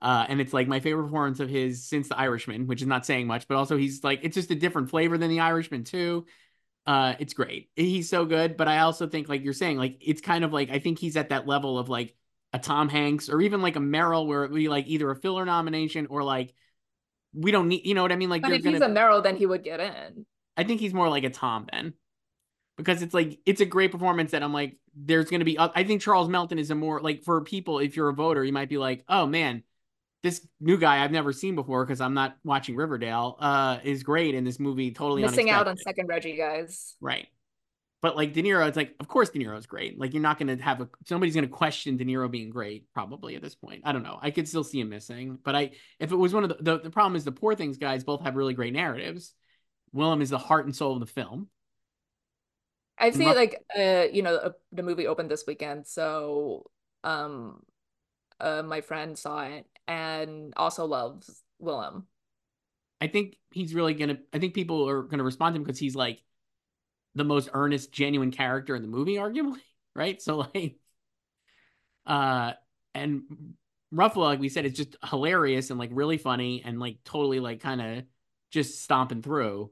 [0.00, 3.06] Uh, and it's like my favorite performance of his since The Irishman, which is not
[3.06, 6.26] saying much, but also he's like it's just a different flavor than The Irishman too.
[6.86, 7.70] Uh, it's great.
[7.74, 10.70] He's so good, but I also think like you're saying, like it's kind of like
[10.70, 12.14] I think he's at that level of like
[12.52, 15.16] a Tom Hanks or even like a Meryl, where it would be like either a
[15.16, 16.54] filler nomination or like
[17.36, 18.30] we don't need, you know what I mean?
[18.30, 20.26] Like, but if gonna, he's a Meryl, then he would get in.
[20.56, 21.94] I think he's more like a Tom then,
[22.76, 25.58] because it's like it's a great performance that I'm like, there's going to be.
[25.58, 27.78] I think Charles Melton is a more like for people.
[27.78, 29.62] If you're a voter, you might be like, oh man,
[30.22, 33.36] this new guy I've never seen before because I'm not watching Riverdale.
[33.38, 34.90] Uh, is great in this movie.
[34.90, 35.60] Totally missing unexpected.
[35.60, 36.96] out on second Reggie guys.
[37.00, 37.28] Right.
[38.02, 39.98] But like De Niro, it's like, of course De Niro's great.
[39.98, 42.92] Like you're not going to have a somebody's going to question De Niro being great
[42.92, 43.82] probably at this point.
[43.84, 44.18] I don't know.
[44.20, 46.80] I could still see him missing, but I if it was one of the the,
[46.80, 49.32] the problem is the Poor Things guys both have really great narratives.
[49.96, 51.48] Willem is the heart and soul of the film.
[52.98, 56.70] I've seen like uh you know uh, the movie opened this weekend, so
[57.04, 57.62] um
[58.40, 62.06] uh my friend saw it and also loves Willem.
[63.00, 64.18] I think he's really gonna.
[64.32, 66.22] I think people are gonna respond to him because he's like
[67.14, 69.60] the most earnest, genuine character in the movie, arguably,
[69.94, 70.20] right?
[70.20, 70.76] So like,
[72.06, 72.52] uh,
[72.94, 73.22] and
[73.92, 77.60] Ruffalo, like we said, is just hilarious and like really funny and like totally like
[77.60, 78.04] kind of
[78.50, 79.70] just stomping through.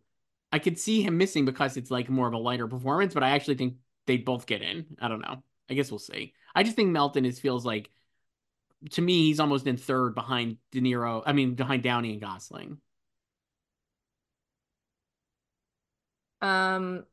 [0.54, 3.30] I could see him missing because it's like more of a lighter performance, but I
[3.30, 3.74] actually think
[4.06, 4.86] they both get in.
[5.00, 5.42] I don't know.
[5.68, 6.32] I guess we'll see.
[6.54, 7.90] I just think Melton is feels like
[8.90, 11.24] to me he's almost in third behind De Niro.
[11.26, 12.78] I mean behind Downey and Gosling.
[16.40, 17.04] Um,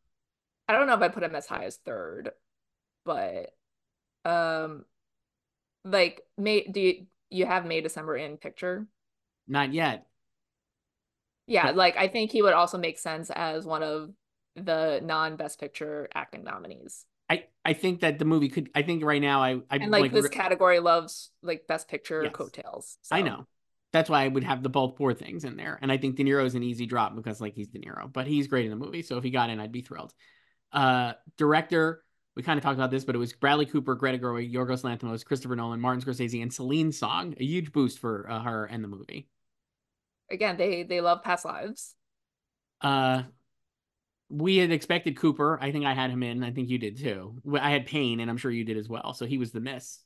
[0.68, 2.30] I don't know if I put him as high as third,
[3.06, 3.56] but
[4.24, 4.86] um
[5.84, 8.86] like May do you you have May December in picture?
[9.48, 10.06] Not yet.
[11.52, 14.12] Yeah, like I think he would also make sense as one of
[14.56, 17.06] the non best picture acting nominees.
[17.30, 20.02] I, I think that the movie could I think right now I I and like,
[20.02, 22.34] like this category loves like best picture yes.
[22.34, 22.98] coattails.
[23.02, 23.16] So.
[23.16, 23.48] I know.
[23.94, 25.78] That's why I would have the both poor things in there.
[25.82, 28.28] And I think De Niro is an easy drop because like he's De Niro, but
[28.28, 29.02] he's great in the movie.
[29.02, 30.14] So if he got in, I'd be thrilled.
[30.72, 32.02] Uh, director,
[32.36, 35.26] we kind of talked about this, but it was Bradley Cooper, Greta Gerwig, Yorgos Lanthimos,
[35.26, 37.36] Christopher Nolan, Martin Scorsese, and Celine Song.
[37.38, 39.28] A huge boost for uh, her and the movie.
[40.32, 41.96] Again, they they love past lives.
[42.82, 43.24] Uh,
[44.30, 45.60] we had expected Cooper.
[45.62, 46.44] I think I had him in.
[46.44, 47.42] I think you did too.
[47.60, 49.14] I had Payne, and I'm sure you did as well.
[49.14, 50.00] So he was the miss.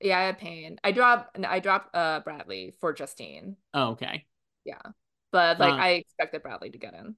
[0.00, 0.78] Yeah, I had Payne.
[0.82, 1.38] I dropped.
[1.38, 3.56] I dropped uh Bradley for Justine.
[3.74, 4.26] Oh, okay.
[4.64, 4.80] Yeah,
[5.32, 7.14] but like uh, I expected Bradley to get in.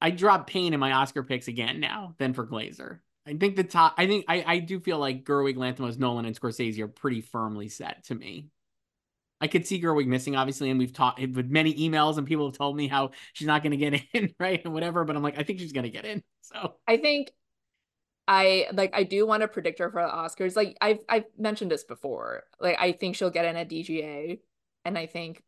[0.00, 3.00] I dropped Payne in my Oscar picks again now than for Glazer.
[3.26, 3.94] I think the top.
[3.96, 7.68] I think I I do feel like Gerwig, Lanthimos, Nolan, and Scorsese are pretty firmly
[7.68, 8.48] set to me.
[9.40, 12.46] I could see Gerwig missing, obviously, and we've talked eh, with many emails, and people
[12.48, 15.04] have told me how she's not going to get in, right, and whatever.
[15.04, 16.22] But I'm like, I think she's going to get in.
[16.44, 17.32] So I think
[18.28, 20.56] I like I do want to predict her for the Oscars.
[20.56, 22.44] Like I've I've mentioned this before.
[22.60, 24.40] Like I think she'll get in at DGA,
[24.84, 25.42] and I think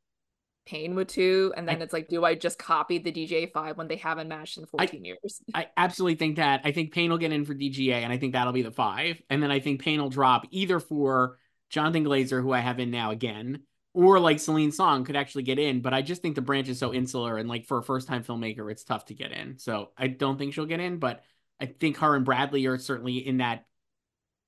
[0.66, 1.54] Payne would too.
[1.56, 4.28] And then I, it's like, do I just copy the DGA five when they haven't
[4.28, 5.40] matched in 14 I, years?
[5.54, 6.62] I absolutely think that.
[6.64, 9.22] I think Payne will get in for DGA, and I think that'll be the five.
[9.30, 11.38] And then I think Payne will drop either for
[11.70, 13.62] Jonathan Glazer, who I have in now again,
[13.96, 15.80] or like Celine Song could actually get in.
[15.80, 18.22] But I just think the branch is so insular, and like for a first time
[18.22, 19.58] filmmaker, it's tough to get in.
[19.58, 21.24] So I don't think she'll get in, but
[21.58, 23.64] I think her and Bradley are certainly in that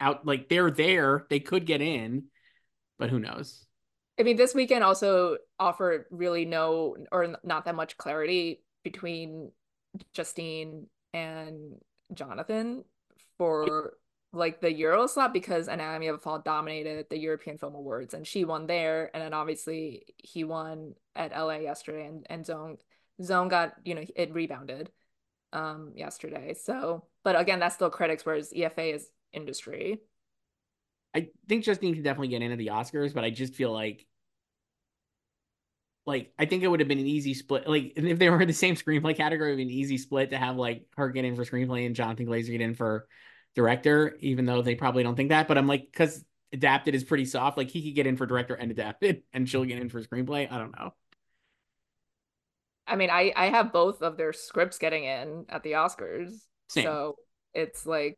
[0.01, 0.27] out.
[0.27, 2.25] Like they're there, they could get in,
[2.99, 3.65] but who knows?
[4.21, 9.51] I mean, this weekend also offered really no or not that much clarity between
[10.13, 11.77] Justine and
[12.13, 12.85] Jonathan
[13.39, 13.95] for
[14.39, 18.27] like the Euro slot because Anatomy of a Fall dominated the European Film Awards and
[18.27, 19.11] she won there.
[19.13, 22.79] And then obviously he won at LA yesterday and, and Zone
[23.23, 24.91] Zone got, you know, it rebounded
[25.53, 26.55] um yesterday.
[26.55, 30.01] So but again, that's still critics, whereas EFA is industry.
[31.15, 34.07] I think Justine can definitely get into the Oscars, but I just feel like
[36.07, 37.69] like I think it would have been an easy split.
[37.69, 40.31] Like if they were in the same screenplay category, it would be an easy split
[40.31, 43.07] to have like her get in for screenplay and Jonathan Glazer get in for
[43.59, 45.49] director, even though they probably don't think that.
[45.49, 47.59] But I'm like, because adapted is pretty soft.
[47.59, 50.51] Like he could get in for director and adapted, and she'll get in for screenplay.
[50.51, 50.95] I don't know.
[52.87, 56.31] I mean, I I have both of their scripts getting in at the Oscars,
[56.69, 56.85] Same.
[56.85, 57.17] so
[57.53, 58.17] it's like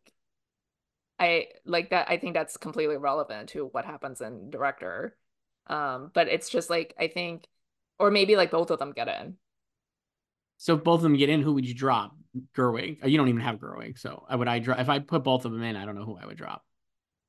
[1.18, 2.10] I like that.
[2.10, 5.16] I think that's completely relevant to what happens in director.
[5.66, 7.46] Um, but it's just like I think
[7.98, 9.36] or maybe like both of them get in.
[10.58, 12.14] So if both of them get in, who would you drop?
[12.56, 13.06] Gerwig.
[13.08, 15.52] You don't even have Gerwig, so I would I drop if I put both of
[15.52, 15.76] them in.
[15.76, 16.64] I don't know who I would drop.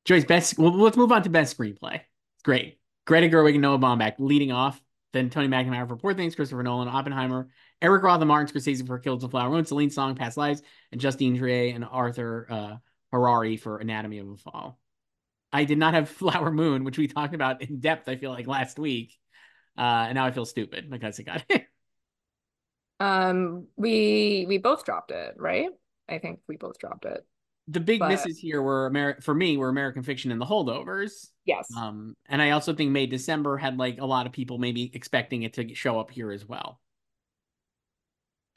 [0.05, 0.57] Joyce best.
[0.57, 2.01] Well, let's move on to best screenplay.
[2.43, 2.79] Great.
[3.05, 4.81] Greta Gerwig and Noah Baumbach leading off.
[5.13, 7.49] Then Tony McNamara for Poor Things, Christopher Nolan, Oppenheimer,
[7.81, 11.01] Eric Roth and Martin Scorsese for Killers of Flower Moon, Celine Song, Past Lives, and
[11.01, 12.75] Justine Triet and Arthur uh,
[13.11, 14.79] Harari for Anatomy of a Fall.
[15.51, 18.07] I did not have Flower Moon, which we talked about in depth.
[18.07, 19.17] I feel like last week,
[19.77, 21.65] uh, and now I feel stupid because it got it.
[23.01, 25.69] Um, we we both dropped it, right?
[26.07, 27.25] I think we both dropped it.
[27.67, 31.29] The big But- misses here were for me were American Fiction and The Holdovers.
[31.45, 31.67] Yes.
[31.75, 35.43] Um, and I also think May December had like a lot of people maybe expecting
[35.43, 36.79] it to show up here as well.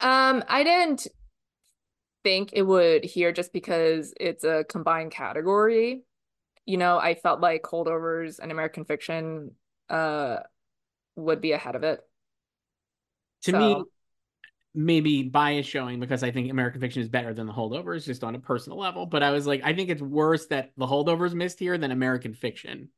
[0.01, 1.07] Um, I didn't
[2.23, 6.03] think it would here just because it's a combined category.
[6.65, 9.51] You know, I felt like holdovers and American fiction
[9.89, 10.37] uh
[11.15, 12.01] would be ahead of it.
[13.43, 13.83] To So- me,
[14.75, 18.35] maybe bias showing because I think American Fiction is better than The Holdovers just on
[18.35, 19.05] a personal level.
[19.05, 22.33] But I was like, I think it's worse that The Holdovers missed here than American
[22.33, 22.89] Fiction.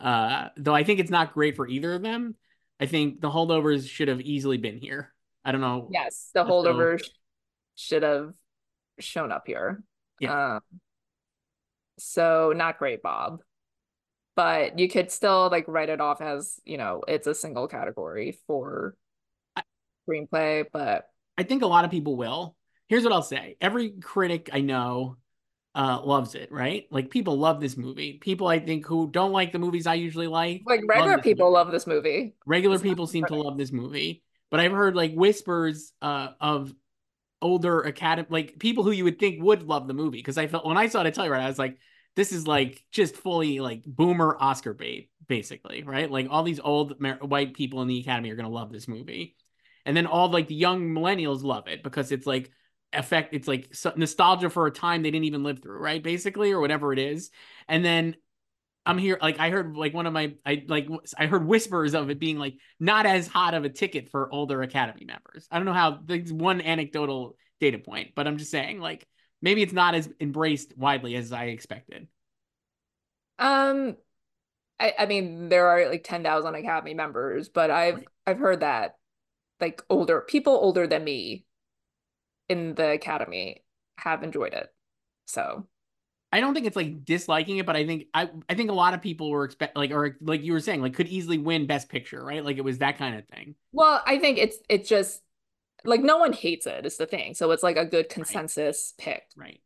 [0.00, 2.36] Uh, though I think it's not great for either of them.
[2.80, 5.12] I think The Holdovers should have easily been here.
[5.44, 5.88] I don't know.
[5.90, 7.02] Yes, the holdovers
[7.74, 8.32] should have
[8.98, 9.82] shown up here.
[10.20, 10.56] Yeah.
[10.56, 10.60] Um,
[11.98, 13.40] so not great, Bob.
[14.34, 18.38] But you could still like write it off as, you know, it's a single category
[18.46, 18.96] for
[20.08, 22.56] screenplay, but I think a lot of people will.
[22.88, 23.56] Here's what I'll say.
[23.60, 25.16] Every critic I know
[25.74, 26.86] uh loves it, right?
[26.90, 28.18] Like people love this movie.
[28.20, 30.62] People I think who don't like the movies I usually like.
[30.66, 31.54] like regular this people movie.
[31.54, 32.34] love this movie.
[32.44, 34.22] Regular It's people seem to love this movie.
[34.50, 36.72] But I've heard like whispers uh of
[37.40, 40.64] older academy like people who you would think would love the movie because I felt
[40.64, 41.78] when I saw it i at Telluride, I was like,
[42.14, 46.10] this is like just fully like boomer Oscar bait, basically, right?
[46.10, 49.36] Like all these old white people in the academy are gonna love this movie,
[49.84, 52.50] and then all like the young millennials love it because it's like
[52.92, 56.02] effect, it's like nostalgia for a time they didn't even live through, right?
[56.02, 57.30] Basically, or whatever it is,
[57.68, 58.16] and then.
[58.84, 62.10] I'm here, like I heard, like one of my, I like, I heard whispers of
[62.10, 65.46] it being like not as hot of a ticket for older Academy members.
[65.52, 66.00] I don't know how.
[66.04, 69.06] There's one anecdotal data point, but I'm just saying, like,
[69.40, 72.08] maybe it's not as embraced widely as I expected.
[73.38, 73.96] Um,
[74.80, 78.08] I, I mean, there are like 10,000 Academy members, but I've Right.
[78.26, 78.96] I've heard that
[79.62, 81.46] like older people older than me
[82.48, 83.64] in the Academy
[83.96, 84.68] have enjoyed it.
[85.24, 85.66] So
[86.30, 88.92] I don't think it's like disliking it, but I think I I think a lot
[88.92, 91.88] of people were expect like or like you were saying like could easily win Best
[91.88, 92.44] Picture, right?
[92.44, 93.54] Like it was that kind of thing.
[93.72, 95.22] Well, I think it's it's just
[95.84, 97.34] like no one hates it is the thing.
[97.34, 99.22] So it's like a good consensus pick.
[99.36, 99.60] Right.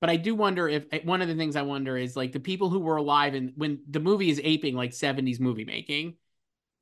[0.00, 2.40] But I do wonder if eh, one of the things I wonder is like the
[2.40, 6.16] people who were alive and when the movie is aping like 70s movie making,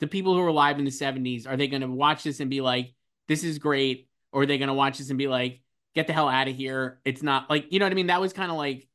[0.00, 2.50] the people who were alive in the 70s, are they going to watch this and
[2.50, 2.94] be like,
[3.28, 4.08] this is great?
[4.32, 5.60] Or are they going to watch this and be like,
[5.94, 7.00] get the hell out of here?
[7.04, 8.08] It's not like, you know what I mean?
[8.08, 8.88] That was kind of like,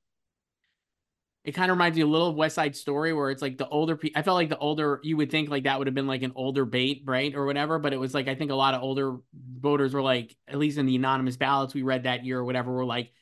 [1.46, 3.68] it kind of reminds me a little of West Side Story where it's like the
[3.70, 6.06] older people, I felt like the older, you would think like that would have been
[6.06, 7.34] like an older bait, right?
[7.34, 7.80] Or whatever.
[7.80, 10.78] But it was like, I think a lot of older voters were like, at least
[10.78, 13.14] in the anonymous ballots we read that year or whatever, were like,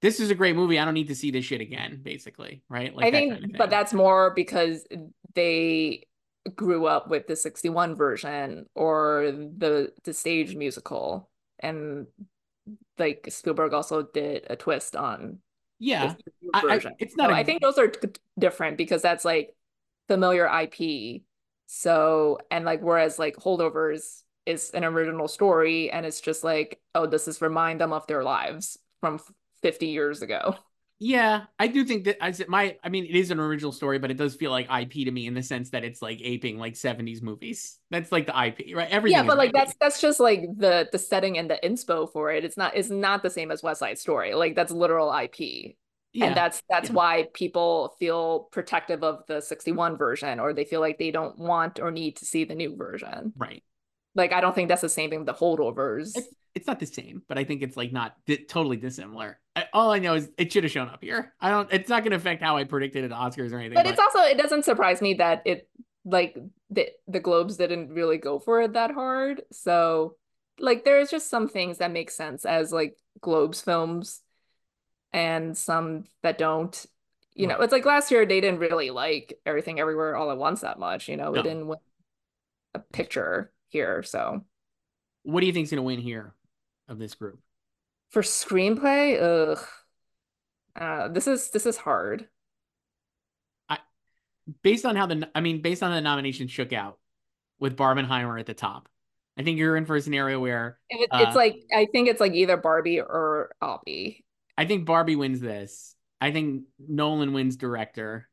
[0.00, 0.78] this is a great movie.
[0.78, 2.96] I don't need to see this shit again, basically, right?
[2.96, 4.86] Like I think, kind of but that's more because
[5.34, 6.07] they
[6.54, 11.28] grew up with the 61 version or the the stage musical.
[11.60, 12.06] And
[12.98, 15.38] like Spielberg also did a twist on
[15.78, 16.14] yeah.
[16.54, 17.92] I- I- it's not So a- I think those are
[18.38, 19.54] different because that's like
[20.08, 21.22] familiar IP.
[21.66, 27.06] So, and like, whereas like Holdovers is an original story and it's just like, oh,
[27.06, 29.20] this is remind them of their lives from
[29.62, 30.56] 50 years ago.
[31.00, 33.98] Yeah, I do think that I said my I mean it is an original story,
[33.98, 36.58] but it does feel like IP to me in the sense that it's like aping
[36.58, 37.78] like 70s movies.
[37.90, 38.90] That's like the IP, right?
[38.90, 39.54] Everything yeah, but like IP.
[39.54, 42.44] that's that's just like the the setting and the inspo for it.
[42.44, 44.34] It's not it's not the same as West Side Story.
[44.34, 45.76] Like that's literal IP.
[46.12, 46.26] yeah.
[46.26, 46.94] And that's that's yeah.
[46.96, 51.78] why people feel protective of the 61 version or they feel like they don't want
[51.78, 53.32] or need to see the new version.
[53.36, 53.62] right.
[54.18, 56.12] Like I don't think that's the same thing with the holdovers.
[56.16, 59.38] It's, it's not the same, but I think it's like not di- totally dissimilar.
[59.56, 61.32] I, all I know is it should have shown up here.
[61.40, 63.74] I don't it's not going to affect how I predicted it at Oscars or anything.
[63.74, 65.68] but it's also it doesn't surprise me that it
[66.04, 66.36] like
[66.70, 69.42] the the Globes didn't really go for it that hard.
[69.52, 70.16] So
[70.58, 74.20] like there's just some things that make sense as like Globes films
[75.12, 76.84] and some that don't.
[77.34, 80.62] You know, it's like last year they didn't really like everything everywhere all at once
[80.62, 81.08] that much.
[81.08, 81.38] You know, No.
[81.38, 81.78] it didn't win
[82.74, 84.02] a picture here.
[84.02, 84.44] So
[85.22, 86.34] what do you think's going to win here
[86.88, 87.40] of this group?
[88.10, 89.58] for screenplay, ugh.
[90.76, 92.28] Uh, this is this is hard.
[93.68, 93.78] I,
[94.62, 96.98] Based on how the I mean based on the nominations shook out
[97.58, 98.88] with Barbenheimer at the top.
[99.36, 102.20] I think you're in for a scenario where It, Uh, it's like I think it's
[102.20, 104.24] like either Barbie or Oppie.
[104.56, 105.94] I think Barbie wins this.
[106.20, 108.28] I think Nolan wins director.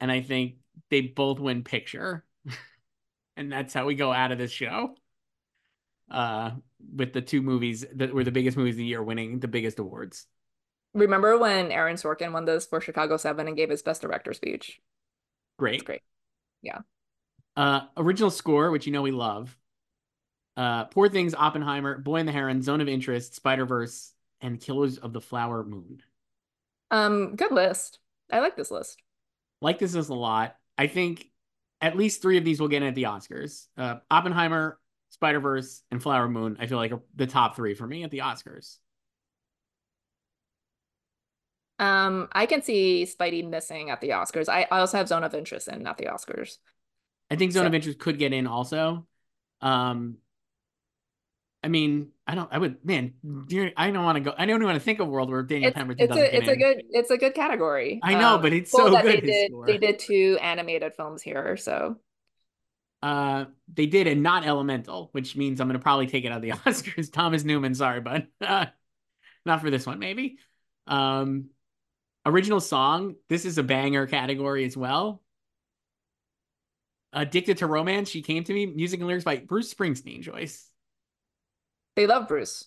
[0.00, 0.54] And I think
[0.88, 2.24] they both win picture.
[3.40, 4.94] and that's how we go out of this show.
[6.10, 6.52] Uh
[6.96, 9.78] with the two movies that were the biggest movies of the year winning the biggest
[9.78, 10.26] awards.
[10.94, 14.80] Remember when Aaron Sorkin won this for Chicago 7 and gave his best director speech?
[15.56, 15.74] Great.
[15.74, 16.02] It's great.
[16.62, 16.80] Yeah.
[17.56, 19.56] Uh, original score, which you know we love.
[20.56, 24.98] Uh, Poor Things, Oppenheimer, Boy and the Heron, Zone of Interest, Spider Verse, and Killers
[24.98, 26.02] of the Flower Moon.
[26.90, 28.00] Um, good list.
[28.32, 29.00] I like this list.
[29.60, 30.56] Like this list a lot.
[30.76, 31.29] I think
[31.80, 33.66] at least three of these will get in at the Oscars.
[33.76, 34.78] Uh, Oppenheimer,
[35.10, 36.56] Spider Verse, and Flower Moon.
[36.60, 38.78] I feel like are the top three for me at the Oscars.
[41.78, 44.48] Um, I can see Spidey missing at the Oscars.
[44.48, 46.58] I, I also have Zone of Interest in at the Oscars.
[47.30, 49.06] I think Zone So- of Interest could get in also.
[49.62, 50.18] Um,
[51.62, 52.48] I mean, I don't.
[52.52, 53.14] I would, man.
[53.76, 54.34] I don't want to go.
[54.36, 56.34] I don't even want to think of a world where Daniel It's, Pemberton it's doesn't
[56.34, 58.00] a it's a good it's a good category.
[58.02, 61.22] I know, Um, but it's cool so good, They did they did two animated films
[61.22, 61.98] here, so
[63.02, 66.42] Uh, they did, and not Elemental, which means I'm gonna probably take it out of
[66.42, 67.12] the Oscars.
[67.12, 68.28] Thomas Newman, sorry, bud.
[68.40, 68.66] Uh,
[69.46, 70.38] not for this one, maybe.
[70.86, 71.50] Um,
[72.26, 73.16] original song.
[73.28, 75.22] This is a banger category as well.
[77.12, 78.08] Addicted to Romance.
[78.08, 78.66] She came to me.
[78.66, 80.22] Music and lyrics by Bruce Springsteen.
[80.22, 80.69] Joyce.
[82.00, 82.64] They love Bruce.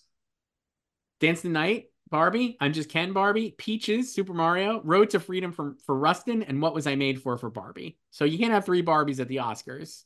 [1.20, 5.76] Dance the Night, Barbie, I'm Just Ken Barbie, Peaches, Super Mario, Road to Freedom for,
[5.88, 7.98] for Rustin, and What Was I Made For for Barbie.
[8.12, 10.04] So you can't have three Barbies at the Oscars.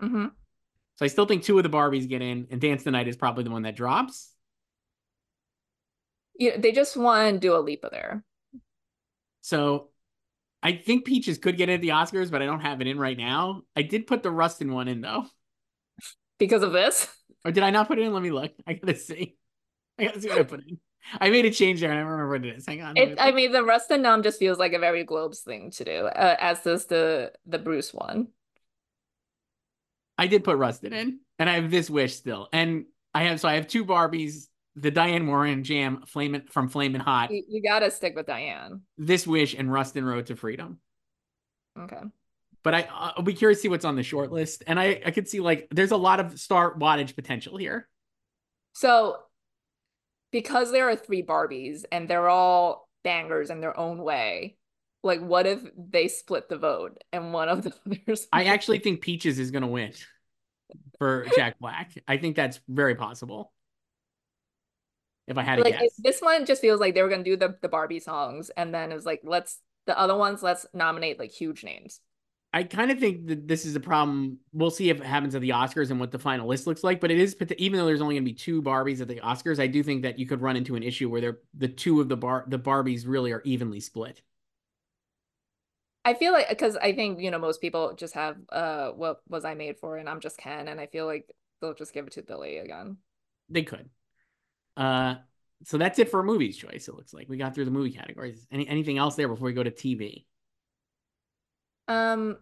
[0.00, 0.26] hmm
[0.96, 3.16] So I still think two of the Barbies get in, and Dance the Night is
[3.16, 4.32] probably the one that drops.
[6.38, 8.22] Yeah, they just won Dua Lipa there.
[9.40, 9.88] So
[10.62, 12.98] I think Peaches could get in at the Oscars, but I don't have it in
[12.98, 13.62] right now.
[13.74, 15.24] I did put the Rustin one in though.
[16.38, 17.08] Because of this.
[17.44, 18.12] Or did I not put it in?
[18.12, 18.52] Let me look.
[18.66, 19.36] I gotta see.
[19.98, 20.78] I gotta see what I put in.
[21.20, 22.66] I made a change there and I don't remember what it is.
[22.66, 22.96] Hang on.
[22.96, 25.84] It, I mean, the Rust and Numb just feels like a very Globes thing to
[25.84, 28.28] do, uh, as does the the Bruce one.
[30.16, 32.48] I did put Rustin in, and I have this wish still.
[32.52, 37.00] And I have so I have two Barbies, the Diane Warren jam Flamin' from Flamin'
[37.00, 38.80] Hot, You, you gotta stick with Diane.
[38.96, 40.78] this wish, and Rustin Road to Freedom.
[41.78, 42.00] Okay.
[42.64, 44.64] But I uh, I'll be curious to see what's on the short list.
[44.66, 47.88] And I I could see like there's a lot of star wattage potential here.
[48.72, 49.18] So,
[50.32, 54.56] because there are three Barbies and they're all bangers in their own way,
[55.04, 58.26] like what if they split the vote and one of the others?
[58.32, 59.92] I actually think Peaches is gonna win
[60.98, 61.92] for Jack Black.
[62.08, 63.52] I think that's very possible.
[65.26, 65.90] If I had to like guess.
[65.98, 68.90] this one just feels like they were gonna do the the Barbie songs and then
[68.90, 72.00] it was like let's the other ones let's nominate like huge names.
[72.54, 74.38] I kind of think that this is a problem.
[74.52, 77.00] We'll see if it happens at the Oscars and what the final list looks like.
[77.00, 79.58] But it is, even though there's only going to be two Barbies at the Oscars,
[79.58, 82.08] I do think that you could run into an issue where they're the two of
[82.08, 84.22] the bar the Barbies really are evenly split.
[86.04, 89.44] I feel like because I think you know most people just have uh what was
[89.44, 92.12] I made for and I'm just Ken and I feel like they'll just give it
[92.12, 92.98] to Billie again.
[93.48, 93.90] They could.
[94.76, 95.16] Uh,
[95.64, 96.86] so that's it for movies choice.
[96.86, 98.46] It looks like we got through the movie categories.
[98.52, 100.24] Any anything else there before we go to TV?
[101.88, 102.38] Um,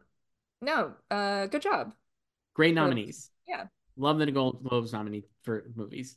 [0.60, 1.92] no, uh, good job.
[2.54, 3.30] Great nominees.
[3.46, 3.64] yeah.
[3.96, 6.16] Love the Gold Globes nominee for movies.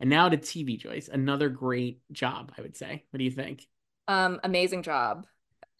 [0.00, 1.08] And now to TV, Joyce.
[1.08, 3.04] Another great job, I would say.
[3.10, 3.66] What do you think?
[4.08, 5.26] Um, amazing job.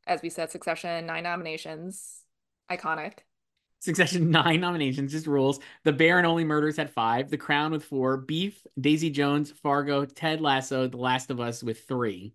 [0.07, 2.23] As we said, Succession, nine nominations,
[2.71, 3.19] iconic.
[3.81, 5.61] Succession nine nominations, just rules.
[5.85, 7.31] The Bear and Only Murders had five.
[7.31, 8.17] The Crown with four.
[8.17, 12.35] Beef, Daisy Jones, Fargo, Ted Lasso, The Last of Us with three.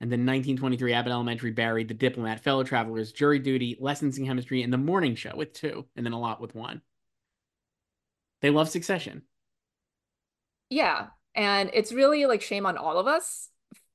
[0.00, 4.62] And then 1923 Abbott Elementary, Barry, The Diplomat, Fellow Travelers, Jury Duty, Lessons in Chemistry,
[4.62, 6.82] and The Morning Show with two, and then a lot with one.
[8.40, 9.22] They love Succession.
[10.70, 13.48] Yeah, and it's really like shame on all of us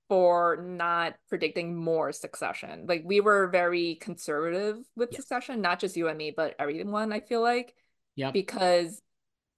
[0.09, 2.85] for not predicting more Succession.
[2.87, 5.13] Like we were very conservative with.
[5.13, 7.73] Succession, not just you and me, but everyone, I feel like,
[8.15, 8.33] Yep.
[8.33, 9.01] because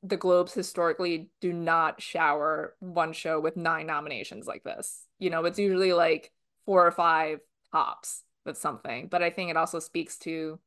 [0.04, 5.04] the Globes historically do not shower one show with nine nominations like this.
[5.18, 6.32] You know, it's usually like
[6.66, 7.39] four or five
[7.72, 9.07] tops with something.
[9.07, 10.59] But I think it also speaks to,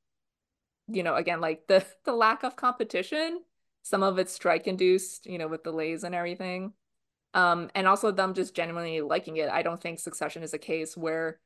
[0.88, 3.42] you know, again, like the the lack of competition.
[3.82, 6.72] Some of it's strike induced, you know, with delays and everything.
[7.34, 9.49] Um, and also them just genuinely liking it.
[9.51, 11.40] I don't think Succession is a case where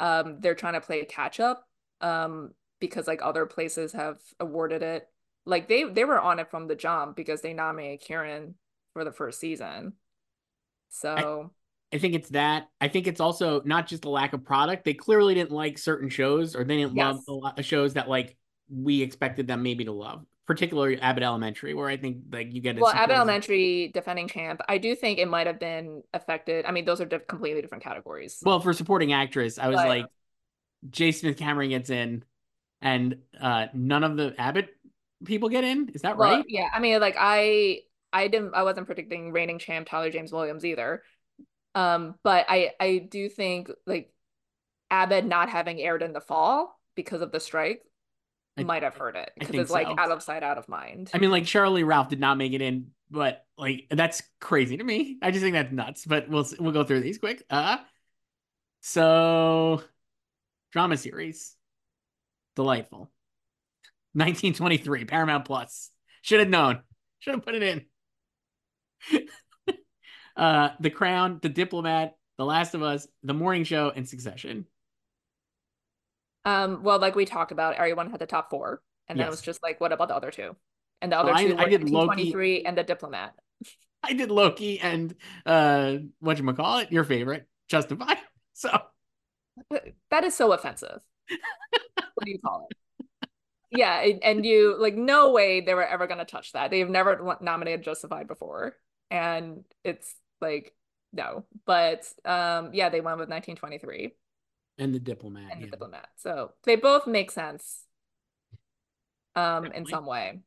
[0.00, 1.68] um they're trying to play catch up
[2.00, 5.08] um because like other places have awarded it.
[5.46, 8.54] Like they they were on it from the jump because they nominated Kieran
[8.92, 9.94] for the first season.
[10.88, 11.50] So
[11.94, 12.68] I think it's that.
[12.80, 14.84] I think it's also not just the lack of product.
[14.84, 17.24] They clearly didn't like certain shows or they didn't love Yes.
[17.28, 18.36] a lot of shows that like
[18.68, 22.76] we expected them maybe to love, particularly Abbott Elementary, where I think like you get
[22.80, 24.60] well, Abbott Elementary defending champ.
[24.68, 26.64] I do think it might have been affected.
[26.66, 28.40] I mean, those are diff- completely different categories.
[28.42, 30.06] Well, for supporting actress, I was But- like,
[30.90, 31.12] J.
[31.12, 32.24] Smith Cameron gets in,
[32.82, 34.68] and uh none of the Abbott
[35.24, 35.90] people get in.
[35.94, 36.44] Is that Well, right?
[36.48, 36.68] yeah.
[36.74, 37.80] I mean, like I
[38.12, 41.02] I didn't I wasn't predicting reigning champ Tyler James Williams either.
[41.74, 44.12] Um, but I I do think like
[44.90, 47.82] Abbott not having aired in the fall because of the strike
[48.56, 51.10] I- might have hurt it because it's like out of sight, out of mind.
[51.12, 54.76] I mean, like Sheryl Lee Ralph did not make it in, but like that's crazy
[54.76, 55.18] to me.
[55.22, 56.04] I just think that's nuts.
[56.06, 57.42] But we'll we'll go through these quick.
[57.50, 57.78] Uh,
[58.80, 59.82] so
[60.72, 61.56] drama series,
[62.54, 63.10] delightful.
[64.12, 65.90] 1923 Paramount Plus.
[66.22, 66.80] Should have known.
[67.18, 67.84] Should have put it in.
[70.36, 74.66] uh, The Crown, The Diplomat, The Last of Us, The Morning Show, and Succession.
[76.44, 79.40] Um, well, like we talked about, everyone had the top four, and then it was
[79.40, 80.54] just like, what about the other two?
[81.00, 83.34] And the other Well, two I were did Loki- and the Diplomat.
[84.02, 85.14] I did Loki and
[85.46, 86.92] uh, what you call it?
[86.92, 88.18] Your favorite, Justified.
[88.56, 88.70] So.
[90.10, 91.00] That is so offensive.
[92.14, 92.76] what do you call it?
[93.70, 96.70] Yeah, and- and you like no way they were ever gonna touch that.
[96.70, 98.76] They've never nominated Justified before,
[99.10, 100.74] and it's like
[101.12, 101.44] no.
[101.66, 104.12] But um, yeah, they went with 1923
[104.78, 105.52] And the diplomat.
[105.52, 105.66] and the.
[105.68, 107.84] Diplomat, so they both make sense.
[109.36, 110.40] Um, in some way,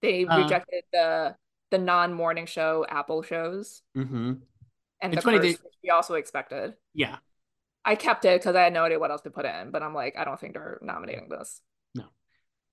[0.00, 1.36] they Uh, rejected the
[1.70, 4.32] the non morning show Apple shows hmm
[5.02, 6.74] and It's the funny, curse, they- which we also expected.
[6.94, 7.18] Yeah.
[7.84, 9.94] I kept it because I had no idea what else to put in, but I'm
[9.94, 11.60] like, I don't think they're nominating this.
[11.94, 12.04] No.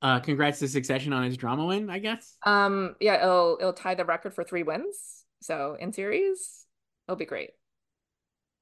[0.02, 2.36] Uh, congrats to Succession on his drama win, I guess.
[2.44, 5.25] Um, yeah, it'll it'll tie the record for three wins.
[5.46, 6.66] So in series,
[7.08, 7.52] it'll be great.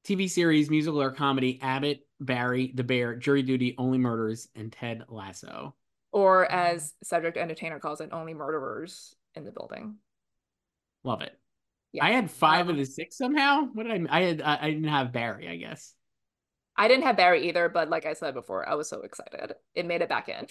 [0.03, 5.03] TV series, musical or comedy, Abbott, Barry, The Bear, Jury Duty, Only Murders, and Ted
[5.07, 5.75] Lasso.
[6.13, 9.97] Or as Cedric the Entertainer calls it, only murderers in the building.
[11.03, 11.37] Love it.
[11.91, 12.05] Yeah.
[12.05, 13.65] I had five of Um, the six somehow.
[13.73, 14.17] What did I?
[14.19, 14.41] I had.
[14.41, 15.47] I, I didn't have Barry.
[15.49, 15.95] I guess.
[16.75, 19.55] I didn't have Barry either, but like I said before, I was so excited.
[19.75, 20.47] It made it back in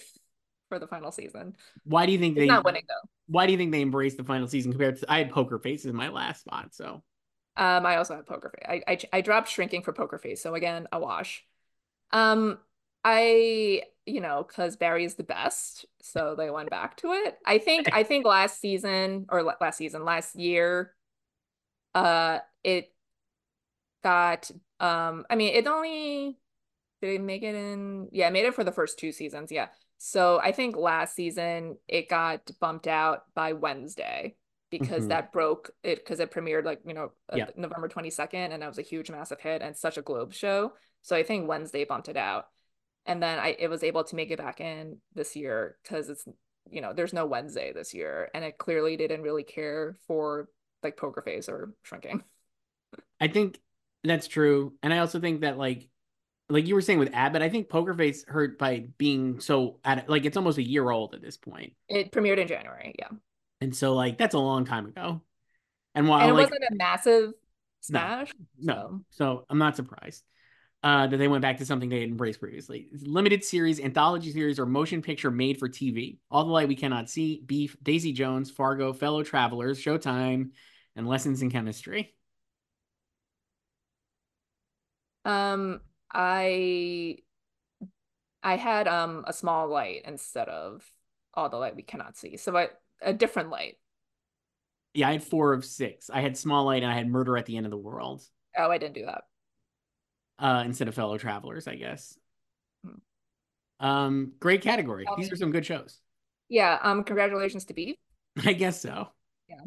[0.72, 1.56] for the final season.
[1.84, 2.48] Why do you think It's they?
[2.48, 3.08] not winning though.
[3.26, 5.12] Why do you think they embraced the final season compared to?
[5.12, 6.74] I had Poker Face in my last spot.
[6.74, 7.02] So
[7.56, 8.66] Um, I also have Poker Face.
[8.86, 11.44] I, I I dropped Shrinking for Poker Face, so again, a wash.
[12.12, 12.58] Um,
[13.04, 17.38] I you know, because Barry is the best, so they went back to it.
[17.46, 20.94] I think I think last season or last season, last year,
[21.94, 22.92] uh, it
[24.02, 24.50] got
[24.80, 25.24] um.
[25.30, 26.38] I mean, it only
[27.02, 28.08] did it make it in?
[28.12, 29.52] Yeah, it made it for the first two seasons.
[29.52, 29.68] Yeah.
[30.05, 34.34] So I think last season it got bumped out by Wednesday
[34.68, 35.09] because Mhm.
[35.11, 37.50] that broke it because it premiered like you know uh, Yeah.
[37.55, 40.72] November 22nd and that was a huge massive hit and such a Globe show.
[41.03, 42.46] So I think Wednesday bumped it out.
[43.07, 46.26] And then I it was able to make it back in this year because it's
[46.68, 50.48] you know there's no Wednesday this year and it clearly didn't really care for
[50.82, 52.24] like Poker Face or Shrinking.
[53.20, 53.61] I think
[54.03, 55.88] that's true, and I also think that like,
[56.53, 60.09] like you were saying with Abbott, I think Poker Face hurt by being so at
[60.09, 63.09] like it's almost a year old at this point, It premiered in January, yeah.
[63.61, 65.22] and so like that's a long time ago.
[65.94, 67.32] And while And it like wasn't a massive
[67.80, 68.32] smash.
[68.59, 70.22] no, so I'm not surprised.
[70.84, 72.88] Uh, that they went back to something they had embraced previously.
[73.03, 76.18] Limited series, anthology series, or motion picture made for TV.
[76.28, 80.50] All the Light We Cannot See, Beef, Daisy Jones, Fargo, Fellow Travelers, Showtime,
[80.96, 82.16] and Lessons in Chemistry.
[85.24, 85.80] Um,
[86.12, 87.18] I
[88.42, 90.84] I had um a small light instead of
[91.34, 92.36] all the light we cannot see.
[92.36, 92.68] So I
[93.00, 93.78] a different light.
[94.94, 96.10] Yeah, I had four of six.
[96.10, 98.22] I had Small Light and I had Murder at the End of the World
[98.58, 99.24] Oh, I didn't do that.
[100.38, 102.18] uh, instead of Fellow Travelers, I guess.
[102.84, 103.86] Hmm.
[103.86, 105.06] Um, great category.
[105.06, 105.98] Um, These are some good shows.
[106.48, 107.96] Yeah, um congratulations to Beef.
[108.44, 109.08] I guess so.
[109.48, 109.62] Yeah.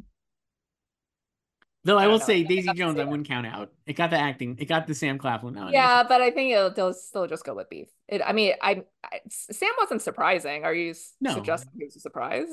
[1.85, 2.25] Though I, I will know.
[2.25, 3.71] say Daisy Jones, I wouldn't count out.
[3.85, 4.57] It got the acting.
[4.59, 5.73] It got the Sam Claflin nomination.
[5.81, 7.89] Yeah, but I think it'll they'll still just go with Beef.
[8.07, 10.65] It I mean, I, I Sam wasn't surprising.
[10.65, 11.33] Are you No.
[11.35, 12.47] suggesting he was a surprise?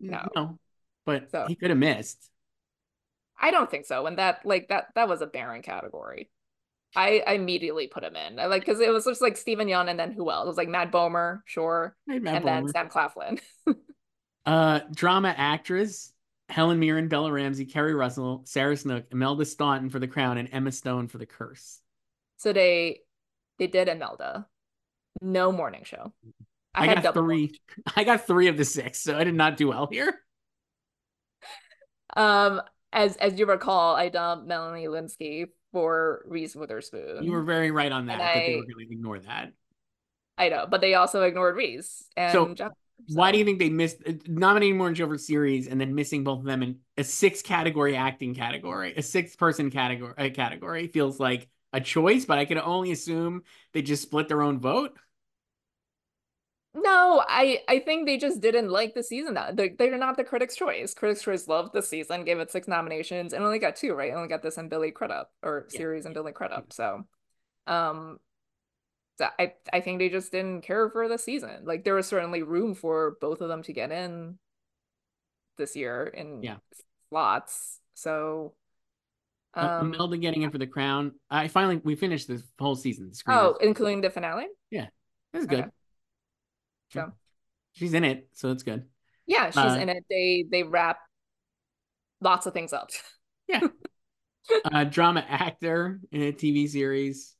[0.00, 0.26] No.
[0.34, 0.58] no,
[1.06, 2.30] but So- he could have missed.
[3.38, 4.06] I don't think so.
[4.06, 6.30] And that like that that was a barren category.
[6.96, 8.40] I, I immediately put him in.
[8.40, 10.44] I like because it was just like Steven Yeun and then who else?
[10.44, 13.38] It was like Matt Bomer, sure, had Matt and then Sam Claflin.
[14.46, 16.12] Uh, drama actress
[16.50, 20.72] Helen Mirren, Bella Ramsey, Keri Russell, Sarah Snook, Imelda Staunton for The Crown, and Emma
[20.72, 21.80] Stone for The Curse.
[22.36, 23.00] So they
[23.58, 24.46] they did Imelda.
[25.20, 26.12] No morning show.
[26.74, 27.60] I, had got three.
[27.96, 30.20] I got three of the six, so I did not do well here.
[32.16, 37.22] Um, as as you recall, I dumped Melanie Lynskey for Reese Witherspoon.
[37.22, 39.52] You were very right on that, that they I- were going to ignore that.
[40.38, 42.72] I know, but they also ignored Reese and So, Jeff.
[43.08, 46.40] Why do you think they missed uh, nominating Show for series and then missing both
[46.40, 48.94] of them in a six category acting category?
[48.96, 53.42] A six person category uh, category feels like a choice, but I can only assume
[53.72, 54.96] they just split their own vote.
[56.72, 59.34] No, I I think they just didn't like the season.
[59.34, 60.94] That they're, they're not the Critics' Choice.
[60.94, 64.12] Critics' Choice loved the season, gave it six nominations, and only got two, right?
[64.12, 65.78] Only got this and Billy Crudup or Yeah.
[65.78, 66.72] series and Billy Crudup.
[66.72, 67.04] So,
[67.66, 68.20] um,
[69.20, 71.64] I I think they just didn't care for the season.
[71.64, 74.38] Like there was certainly room for both of them to get in
[75.58, 76.56] this year in Yeah.
[77.10, 77.80] slots.
[77.94, 78.54] So,
[79.54, 81.12] Uh, um, Imelda getting in for the crown.
[81.28, 83.10] I finally we finished this whole season.
[83.10, 84.46] The oh, including the finale.
[84.70, 84.86] Yeah.
[85.32, 85.60] It was good.
[85.60, 85.70] okay.
[86.92, 87.12] So
[87.72, 88.88] She's in it, so it's good.
[89.26, 90.04] yeah, she's Uh, in it.
[90.10, 90.98] They they wrap
[92.20, 92.90] lots of things up.
[93.48, 93.60] Yeah.
[94.64, 97.34] uh, drama actor in a TV series.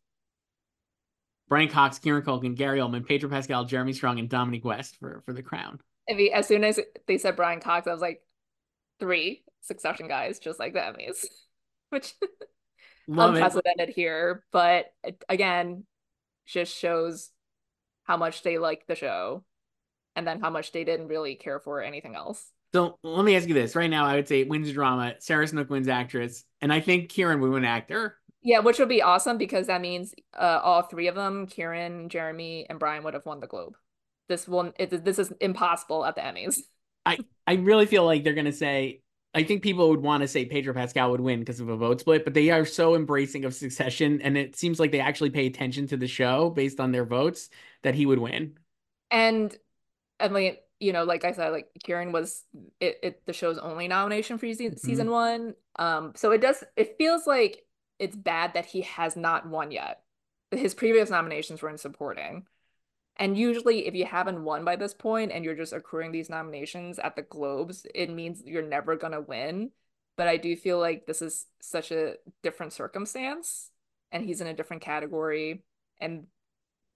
[1.50, 5.34] Brian Cox, Kieran Culkin, Gary Oldman, Pedro Pascal, Jeremy Strong, and Dominic West for for
[5.34, 5.80] the crown.
[6.06, 8.22] He, as soon as they said Brian Cox, I was like,
[9.00, 11.26] three Succession guys, just like the Emmys,
[11.90, 12.14] which
[13.06, 13.38] Love it.
[13.38, 14.44] unprecedented here.
[14.52, 15.84] But it, again,
[16.46, 17.30] just shows
[18.04, 19.44] how much they like the show,
[20.16, 22.48] and then how much they didn't really care for anything else.
[22.72, 25.14] So let me ask you this: right now, I would say it wins drama.
[25.18, 28.16] Sarah Snook wins actress, and I think Kieran would win actor.
[28.42, 32.66] Yeah, which would be awesome because that means uh, all three of them, Kieran, Jeremy,
[32.68, 33.76] and Brian, would have won the Globe.
[34.28, 36.60] This one, it, this is impossible at the Emmys.
[37.04, 39.02] I I really feel like they're gonna say.
[39.32, 42.00] I think people would want to say Pedro Pascal would win because of a vote
[42.00, 45.46] split, but they are so embracing of Succession, and it seems like they actually pay
[45.46, 47.48] attention to the show based on their votes
[47.82, 48.58] that he would win.
[49.10, 49.56] And
[50.20, 52.44] and like you know, like I said, like Kieran was
[52.80, 54.78] it, it the show's only nomination for season, Mhm.
[54.78, 55.54] season one.
[55.76, 57.64] Um, so it does it feels like
[58.00, 60.02] it's bad that he has not won yet.
[60.50, 62.46] His previous nominations were in supporting.
[63.16, 66.98] And usually if you haven't won by this point and you're just accruing these nominations
[66.98, 69.70] at the Globes, it means you're never gonna win.
[70.16, 73.70] But I do feel like this is such a different circumstance
[74.10, 75.62] and he's in a different category
[76.00, 76.26] and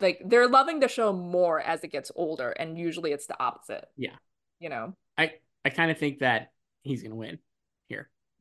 [0.01, 3.87] like they're loving the show more as it gets older and usually it's the opposite
[3.97, 4.17] Yeah.
[4.59, 5.35] you know I
[5.65, 6.51] I kind of think that
[6.83, 7.39] he's gonna win here,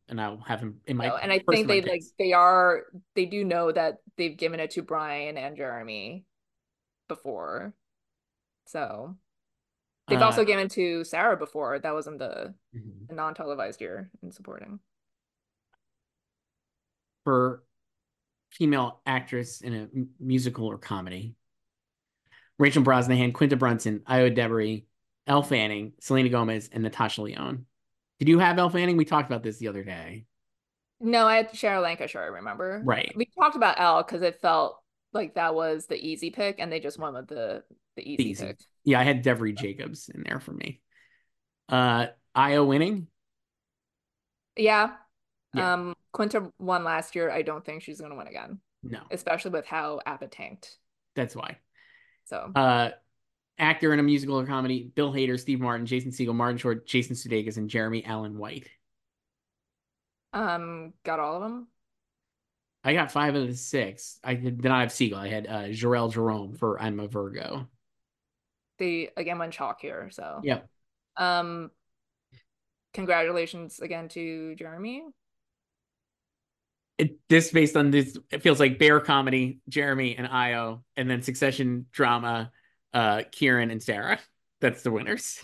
[0.10, 1.08] and I'll have him in my.
[1.10, 2.84] So- and i think they like they are
[3.16, 6.26] they do know that they've given it to brian and jeremy
[7.08, 7.74] before
[8.68, 9.16] so
[10.08, 13.08] they've Uh, also given it to sarah before that was in the, mhm.
[13.08, 14.80] the non-televised year in supporting
[17.24, 17.64] for
[18.52, 21.36] female actress in a m- musical or comedy.
[22.60, 24.86] Rachel Brosnahan, Quinta Brunson, Ayo Edebiri,
[25.26, 27.66] Elle Fanning, Selena Gomez, and Natasha Lyonne.
[28.20, 28.98] Did you have Elle Fanning?
[28.98, 30.26] We talked about this the other day.
[31.00, 33.12] no i had cheryl lancashire i remember Right.
[33.16, 34.80] we talked about elle because it felt
[35.12, 37.64] like that was the easy pick and they just went with the
[37.96, 38.46] the easy, easy.
[38.48, 40.82] pick Yeah, I had Devery Jacobs in there for me.
[41.70, 43.08] Uh Ayo winning?
[44.56, 44.92] yeah
[45.54, 45.74] Yeah.
[45.74, 49.66] um quinta won last year i don't think she's gonna win again No, especially with
[49.66, 50.78] how Abbott tanked.
[51.16, 51.58] that's why.
[52.26, 52.90] So Uh
[53.60, 57.16] actor in a musical or comedy, Bill Hader, Steve Martin, Jason Segel, Martin Short, Jason
[57.16, 58.70] Sudeikis, and Jeremy Allen White.
[60.34, 61.68] um got all of them.
[62.84, 64.20] I got five of the six.
[64.24, 65.16] I did not have Segel.
[65.16, 67.68] I had uh Jharrel Jerome for I'm a Virgo.
[68.80, 70.10] They again went chalk here.
[70.12, 70.68] So Yep.
[71.18, 71.72] um
[72.94, 75.04] congratulations again to Jeremy.
[77.00, 81.24] It, this based on this, it feels like Bear comedy, Jeremy and Ayo, and then
[81.24, 82.52] Succession drama,
[82.94, 84.20] uh, Kieran and Sarah.
[84.62, 85.42] That's the winners.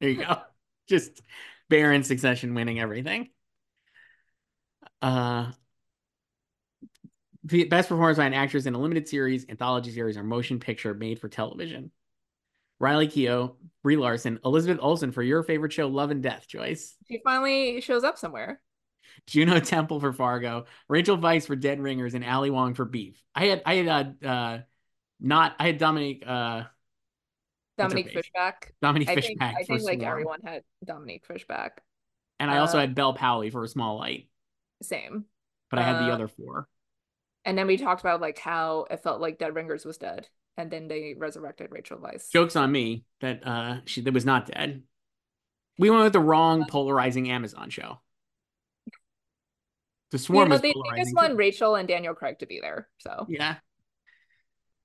[0.00, 0.38] There you go.
[0.88, 1.22] Just
[1.68, 3.30] Baron Succession winning everything.
[5.00, 5.52] Uh,
[7.44, 10.94] the best performance by an actress in a limited series, anthology series, or motion picture
[10.94, 11.90] made for television.
[12.80, 16.96] Riley Keough, Brie Larson, Elizabeth Olsen for your favorite show, Love and Death, Joyce.
[17.06, 18.60] She finally shows up somewhere.
[19.26, 23.22] Juno Temple for Fargo, Rachel Weisz for Dead Ringers, and Ali Wong for Beef.
[23.34, 23.88] I had I had
[24.22, 24.58] uh, uh
[25.24, 26.64] not I had Dominique uh
[27.78, 28.10] Dominique?
[28.12, 28.72] Fishback.
[28.80, 30.10] Dominique I think Fishback I think like Swarm.
[30.12, 31.82] everyone had Dominique Fishback.
[32.38, 34.28] and I also uh, had Bel Powley for a small light,
[34.82, 35.24] Same.
[35.70, 36.68] but I had the uh, other four.
[37.44, 40.28] And then we talked about like how it felt like Dead Ringers was dead.
[40.56, 42.30] And then they resurrected Rachel Weisz.
[42.30, 44.82] Jokes on me that uh she that was not dead.
[45.78, 48.00] We went with the Uh, wrong polarizing Amazon show.
[50.12, 51.36] The You Swarm know, is they, they just want.
[51.36, 52.88] Rachel and Daniel Craig to be there.
[52.98, 53.56] So Yeah.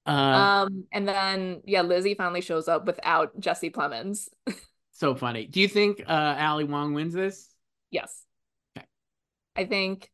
[0.09, 4.27] Uh, um and then yeah, Lizzie finally shows up without Jesse Plemons.
[4.91, 5.45] so funny.
[5.45, 7.53] Do you think uh Ali Wong wins this?
[7.91, 8.23] Yes.
[8.77, 8.85] Okay.
[9.55, 10.09] I think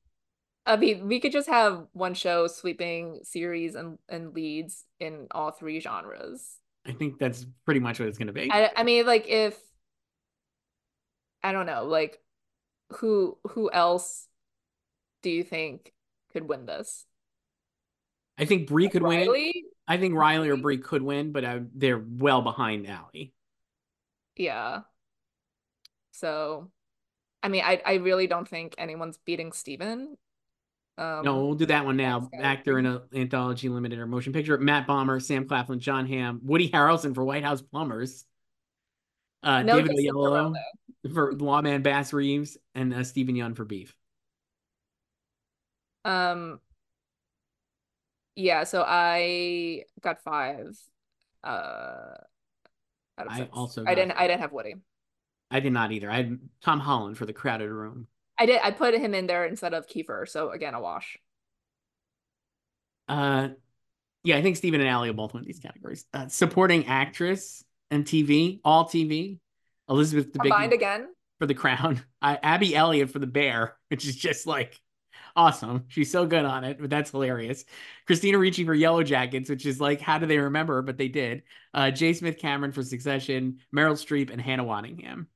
[0.66, 5.52] I mean we could just have one show sweeping series and, and leads in all
[5.52, 6.58] three genres.
[6.86, 8.52] I think that's pretty much what it's gonna be.
[8.52, 9.58] I I mean like if
[11.42, 12.20] I don't know, like
[12.98, 14.28] who who else
[15.22, 15.94] do you think
[16.34, 17.06] could win this?
[18.38, 19.66] I think Brie could win it.
[19.88, 23.34] I think Riley or Brie could win, but uh, they're well behind Ali.
[24.36, 24.82] yeah.
[26.12, 26.72] So,
[27.44, 30.18] I mean, I I really don't think anyone's beating Steven.
[30.98, 32.30] Um, No, we'll do that one now.
[32.34, 34.58] Actor in an anthology, limited or motion picture.
[34.58, 38.26] Matt Bomer, Sam Claflin, Jon Hamm, Woody Harrelson for White House Plumbers.
[39.44, 40.54] Uh, No David Oyelowo
[41.14, 43.96] for Lawman Bass Reeves, and uh, Steven Yeun for Beef.
[46.04, 46.60] Um,
[48.36, 50.78] yeah, so I got five.
[51.44, 52.16] Uh,
[53.18, 53.50] out of I six.
[53.54, 54.14] also I didn't.
[54.14, 54.76] I didn't have Woody.
[55.52, 56.10] I did not either.
[56.12, 58.08] I had Tom Holland for The Crowded Room.
[58.38, 58.60] I did.
[58.64, 60.28] I put him in there instead of Kiefer.
[60.28, 61.18] So again, a wash.
[63.08, 63.50] Uh,
[64.24, 66.06] yeah, I think Stephen and Ali both win these categories.
[66.14, 69.40] Uh, supporting actress and TV, all TV.
[69.90, 71.08] Elizabeth Combined Debicki again.
[71.40, 72.02] for The Crown.
[72.22, 74.82] Uh, Abby Elliott for The Bear, which is just like
[75.36, 75.86] awesome.
[75.88, 77.66] She's so good on it, but that's hilarious.
[78.08, 80.82] Christina Ricci for Yellowjackets, which is like, how do they remember?
[80.82, 81.44] But they did.
[81.74, 82.14] Uh, J.
[82.14, 85.28] Smith Cameron for Succession, Meryl Streep, and Hannah Waddingham.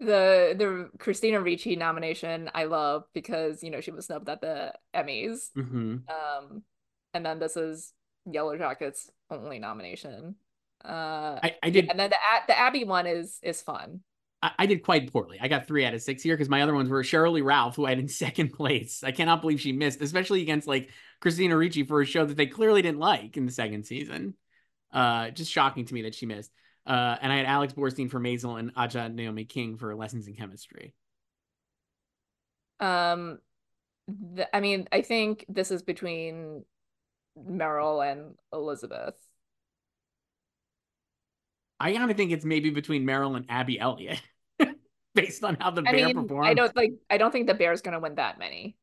[0.00, 4.74] The the Christina Ricci nomination I love because you know she was snubbed at the
[4.94, 5.50] Emmys.
[5.54, 6.64] hmm Um,
[7.14, 7.92] and then this is
[8.28, 10.34] Yellowjackets only nomination.
[10.84, 12.16] Uh, I, I did and then the
[12.48, 14.00] the Abby one is is fun.
[14.44, 15.38] I, I did quite poorly.
[15.40, 17.76] I got three out of six here because my other ones were Sheryl Lee Ralph,
[17.76, 19.02] who I had in second place.
[19.02, 20.90] I cannot believe she missed, especially against like
[21.20, 24.34] Christina Ricci for a show that they clearly didn't like in the second season.
[24.92, 26.52] Uh, just shocking to me that she missed.
[26.86, 30.34] Uh, and I had Alex Borstein for Maisel and Aja Naomi King for Lessons in
[30.34, 30.94] Chemistry.
[32.78, 33.38] Um,
[34.52, 36.64] I mean, I think this is between
[37.38, 39.14] Meryl and Elizabeth.
[41.80, 44.20] I kind of think it's maybe between Meryl and Abby Elliott,
[45.14, 46.48] based on how the I bear mean, performed.
[46.48, 46.92] I don't like.
[47.10, 48.76] I don't think the Bear's gonna win that many.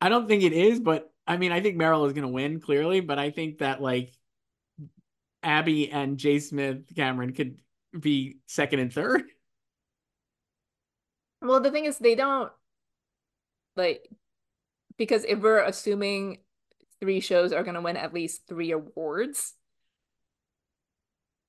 [0.00, 2.60] I don't think it is, but I mean, I think Meryl is going to win
[2.60, 4.12] clearly, but I think that like
[5.42, 6.38] Abby and J.
[6.38, 7.58] Smith Cameron could
[7.98, 9.24] be second and third.
[11.42, 12.52] Well, the thing is, they don't
[13.76, 14.08] like
[14.96, 16.38] because if we're assuming
[17.00, 19.54] three shows are gonna win at least three awards,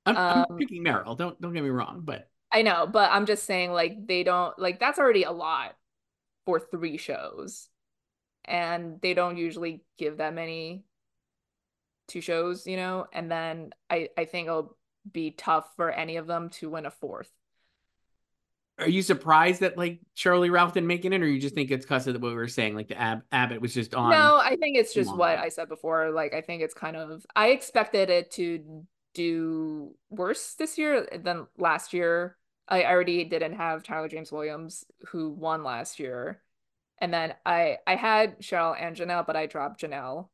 [0.05, 1.17] I'm, I'm Um, picking Meryl.
[1.17, 4.57] Don't don't get me wrong, but I know, but I'm just saying like they don't
[4.59, 5.75] like that's already a lot
[6.45, 7.69] for three shows.
[8.45, 10.85] And they don't usually give that many
[12.07, 14.77] two shows, you know, and then I I think it'll
[15.11, 17.31] be tough for any of them to win a fourth.
[18.79, 21.55] are you surprised that like Sheryl Lee Ralph didn't make it in, or you just
[21.55, 24.11] think it's because of what we were saying, like the Ab- Abbott was just on?
[24.11, 26.11] No, I think it's just what I said before.
[26.11, 28.85] Like I think it's kind of I expected it to
[29.17, 32.37] do worse this year than last year.
[32.67, 36.41] I already didn't have Tyler James Williams who won last year.
[36.99, 40.29] And then I I had Cheryl and Janelle, but I dropped Janelle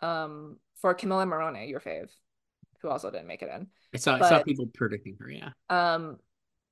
[0.00, 2.10] um for Camila Morrone, your fave,
[2.82, 3.68] who also didn't make it in.
[3.94, 5.30] I saw I saw people predicting her.
[5.30, 6.18] Yeah, Um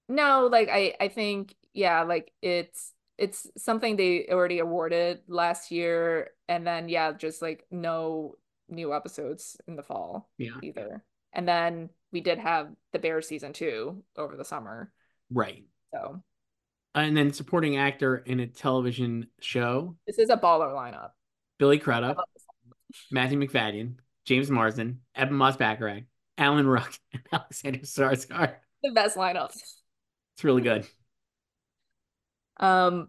[0.09, 6.31] no, like I I think yeah, like it's it's something they already awarded last year
[6.49, 8.37] and then yeah, just like no
[8.69, 11.05] new episodes in the fall yeah, either.
[11.33, 14.93] And then we did have the Bear season 2 over the summer.
[15.31, 15.65] right.
[15.93, 16.23] So,
[16.95, 21.11] And then supporting actor in a television show: this is a baller lineup.
[21.59, 22.19] Billy Crudup.
[23.11, 26.07] Matthew Macfadyen, James Marsden, Ebon Moss Bachrach,
[26.39, 28.55] Alan Ruck, and Alexander Skarsgård.
[28.83, 29.51] The best lineup.
[30.35, 30.87] It's really good.
[32.59, 33.09] Um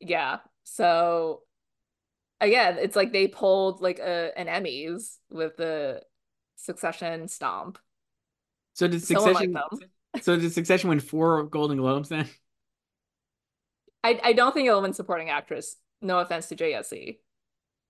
[0.00, 0.38] yeah.
[0.64, 1.42] So
[2.40, 6.02] again, it's like they pulled like a an Emmys with the
[6.62, 7.78] Succession stomp.
[8.74, 9.56] So did Succession?
[10.20, 12.28] so did Succession win four Golden Globes then?
[14.04, 15.76] I I don't think it'll win supporting actress.
[16.00, 17.18] No offense to JSC.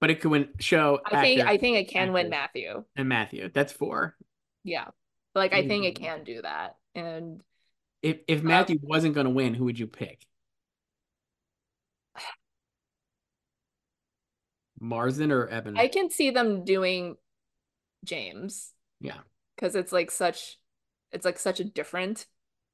[0.01, 2.31] But it could win show, I think I think it can win.
[2.31, 2.85] Matthew.
[2.97, 3.51] and Matthew.
[3.53, 4.17] That's four.
[4.65, 4.89] Yeah.
[5.35, 6.03] Like I think it Mm.
[6.03, 6.77] can do that.
[6.95, 7.43] And
[8.03, 10.25] If if Matthew wasn't going to win, who would you pick?
[14.81, 15.77] Marsden or Ebon?
[15.77, 17.17] I can see them doing
[18.05, 19.19] James yeah,
[19.57, 20.59] because it's like such
[21.11, 22.27] it's like such a different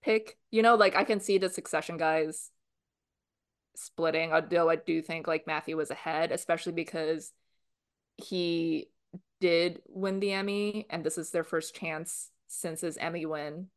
[0.02, 0.36] pick.
[0.50, 2.50] You know, like I can see the succession guys
[3.76, 7.32] splitting, although I do think like Matthew was ahead, especially because
[8.16, 8.88] he
[9.40, 13.68] did win the Emmy and this is their first chance since his Emmy win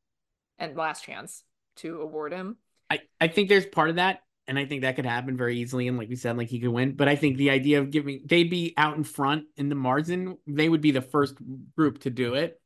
[0.58, 1.44] and last chance
[1.78, 2.58] to award him.
[2.90, 5.88] I I think there's part of that, and I think that could happen very easily.
[5.88, 6.94] And like we said, like he could win.
[6.94, 10.38] But I think the idea of giving they'd be out in front in the Marsden,
[10.48, 11.36] they would be the first
[11.76, 12.60] group to do it.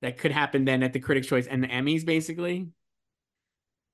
[0.00, 2.68] That could happen then at the Critics' Choice and the Emmys, basically.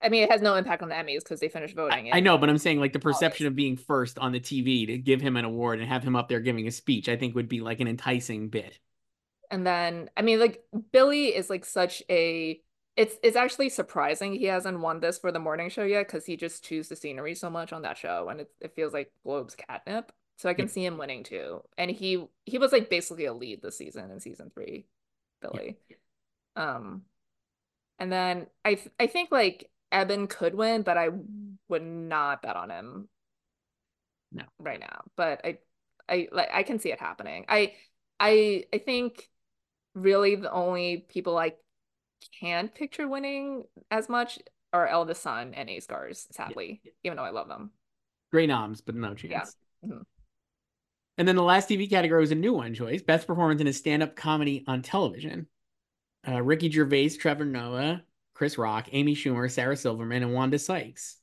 [0.03, 2.11] I mean, it has no impact on the Emmys because they finished voting.
[2.13, 4.87] I in- know, but I'm saying like the perception of being first on the TV
[4.87, 7.35] to give him an award and have him up there giving a speech, I think
[7.35, 8.79] would be like an enticing bit.
[9.51, 12.61] And then, I mean, like Billy is like such a.
[13.01, 16.37] It's it's actually surprising he hasn't won this for the morning show yet because he
[16.37, 19.55] just chews the scenery so much on that show, and it it feels like Globe's
[19.55, 20.13] catnip.
[20.37, 20.69] So I can Yeah.
[20.69, 21.63] see him winning too.
[21.79, 24.87] And he he was like basically a lead this season in season three,
[25.41, 25.79] Billy.
[26.57, 27.07] Um,
[27.99, 31.09] and then I th- I think like Ebon could win, but I
[31.69, 33.09] would not bet on him.
[34.33, 34.45] No.
[34.59, 35.03] right now.
[35.17, 35.59] But I
[36.09, 37.47] I like I can see it happening.
[37.49, 37.75] I
[38.21, 39.29] I I think
[39.95, 41.55] really the only people I
[42.39, 44.39] can't picture winning as much
[44.73, 47.71] are Eldest Son and Ace Scars, sadly, even though I love them.
[48.31, 49.57] Great noms, but no chance.
[49.85, 50.05] Mhm.
[51.19, 53.73] And then the last TV category was a new one choice best performance in a
[53.73, 55.49] stand up comedy on television.
[56.27, 58.03] Uh, Ricky Gervais, Trevor Noah,
[58.35, 61.17] Chris Rock, Amy Schumer, Sarah Silverman, and Wanda Sykes.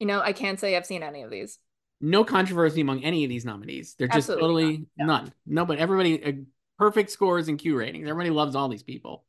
[0.00, 1.58] You know, I can't say I've seen any of these.
[2.00, 3.94] No controversy among any of these nominees.
[3.94, 5.24] They're just Absolutely totally not.
[5.24, 5.32] None.
[5.46, 6.32] No, but everybody uh,
[6.78, 8.08] perfect scores and Q ratings.
[8.08, 9.24] Everybody loves all these people.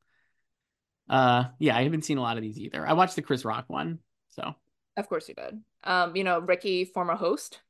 [1.09, 2.85] Uh, yeah, I haven't seen a lot of these either.
[2.85, 3.99] I watched the Chris Rock one,
[4.29, 4.55] so
[4.97, 5.61] Of course you did.
[5.83, 7.61] Um, you know, Ricky, former host.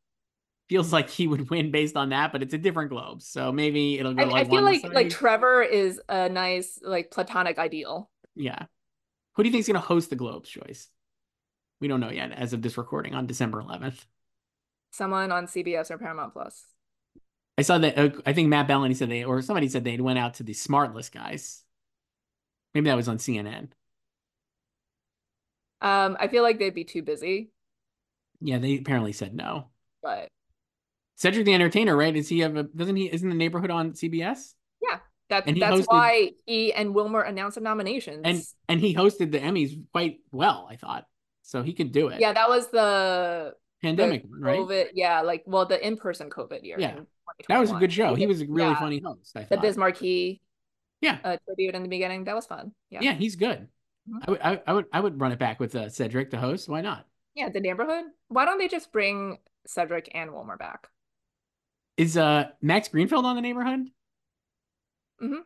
[0.69, 3.99] feels like he would win based on that, but it's a different globe, so maybe
[3.99, 8.09] it'll go I, like I feel like like Trevor is a nice like platonic ideal.
[8.35, 8.65] Yeah.
[9.33, 10.89] Who do you think is going to host the Globes choice?
[11.79, 14.05] We don't know yet as of this recording on December 11th.
[14.91, 16.65] Someone on CBS or Paramount Plus.
[17.57, 17.97] I saw that.
[17.97, 20.53] Uh, I think Matt Belloni said they, or somebody said they went out to the
[20.53, 21.63] Smartless guys.
[22.78, 23.69] Maybe that was on CNN.
[25.82, 27.49] Um, I feel like they'd be too busy,
[28.39, 29.69] Yeah, they apparently said no.
[30.03, 30.28] but
[31.15, 32.15] Cedric the Entertainer, right?
[32.15, 32.63] Is he have a?
[32.63, 33.11] Doesn't he?
[33.11, 34.53] Isn't the neighborhood on CBS?
[35.30, 38.21] that And he that's hosted- why he and Wilmer announced the nominations.
[38.23, 41.05] And and he hosted the Emmys quite well, I thought.
[41.41, 42.21] So he could do it.
[42.21, 44.59] yeah, that was the pandemic the one, right?
[44.59, 46.78] COVID, yeah, like well, the in-person COVID year.
[46.80, 46.99] Yeah.
[47.49, 48.15] That was a good show.
[48.15, 48.80] He was a really Yeah.
[48.80, 49.36] funny host.
[49.36, 49.61] I The thought.
[49.63, 50.41] Biz Markie
[51.01, 51.19] Yeah.
[51.23, 52.23] uh, tribute in the beginning.
[52.25, 52.71] That was fun.
[52.89, 52.99] Yeah.
[53.01, 53.67] yeah, he's good.
[54.09, 54.23] Mhm.
[54.27, 56.67] I would, I, I would, I would run it back with uh, Cedric, the host.
[56.69, 57.05] Why not?
[57.35, 58.05] Yeah, the neighborhood.
[58.29, 59.37] Why don't they just bring
[59.67, 60.87] Cedric and Wilmer back?
[61.97, 63.89] Is uh Max Greenfield on the neighborhood?
[65.21, 65.41] Mm-hmm.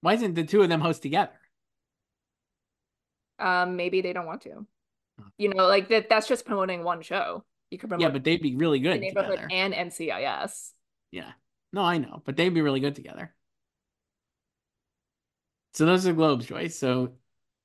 [0.00, 1.32] Why isn't the two of them host together?
[3.38, 4.66] Um, maybe they don't want to.
[5.18, 5.28] Huh.
[5.38, 7.44] You know, like that that's just promoting one show.
[7.70, 9.48] You could promote Yeah, but they'd be really the good neighborhood together.
[9.50, 10.70] and NCIS.
[11.10, 11.32] Yeah.
[11.72, 13.34] No, I know, but they'd be really good together.
[15.76, 16.78] So those are Globes, Joyce.
[16.78, 17.12] So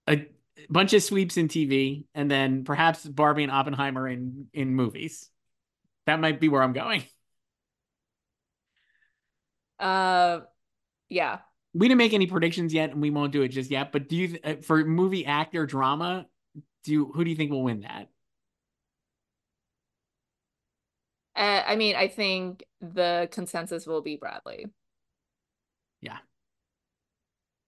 [0.05, 0.27] a
[0.69, 5.29] bunch of sweeps in TV, and then perhaps Barbie and Oppenheimer in in movies.
[6.07, 7.03] That might be where I'm going.
[9.79, 10.41] Uh
[11.07, 11.39] yeah.
[11.73, 13.93] We didn't make any predictions yet, and we won't do it just yet.
[13.93, 16.25] But do you, uh, for movie actor drama,
[16.83, 18.09] do you, who do you think will win that?
[21.33, 24.65] Uh, I mean, I think the consensus will be Bradley.
[26.01, 26.17] Yeah.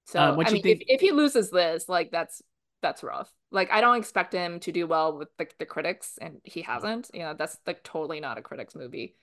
[0.06, 2.42] So Uh, what I you mean, think- if if he loses this, like that's
[2.82, 3.32] that's rough.
[3.52, 7.10] Like I don't expect him to do well with the, the critics, and he hasn't.
[7.14, 9.16] You know, that's like totally not a critics movie.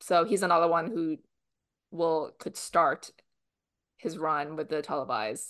[0.00, 1.16] So he's another one who
[1.90, 3.10] will could start
[3.96, 5.46] his run with the televised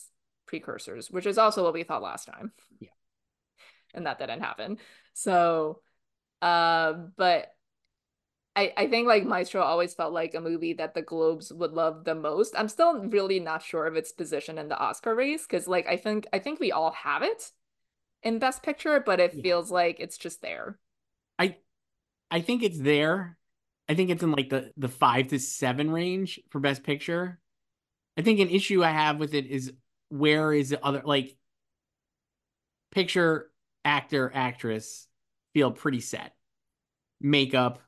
[0.46, 2.52] precursors, which is also what we thought last time.
[2.80, 2.88] Yeah.
[3.92, 4.78] And that didn't happen.
[5.14, 5.82] So
[6.40, 7.52] uh but
[8.58, 12.04] I, I think like Maestro always felt like a movie that the Globes would love
[12.04, 12.54] the most.
[12.58, 15.96] I'm still really not sure of its position in the Oscar race because like I
[15.96, 17.52] think I think we all have it
[18.22, 19.42] in Best Picture, but it Yeah.
[19.42, 20.78] feels like it's just there.
[21.38, 21.56] I
[22.30, 23.38] I think it's there.
[23.88, 27.40] I think it's in like the the five to seven range for best picture.
[28.18, 29.72] I think an issue I have with it is
[30.10, 31.36] where is the other like
[32.90, 33.50] picture
[33.84, 35.06] actor actress
[35.54, 36.34] feel pretty set
[37.20, 37.80] makeup.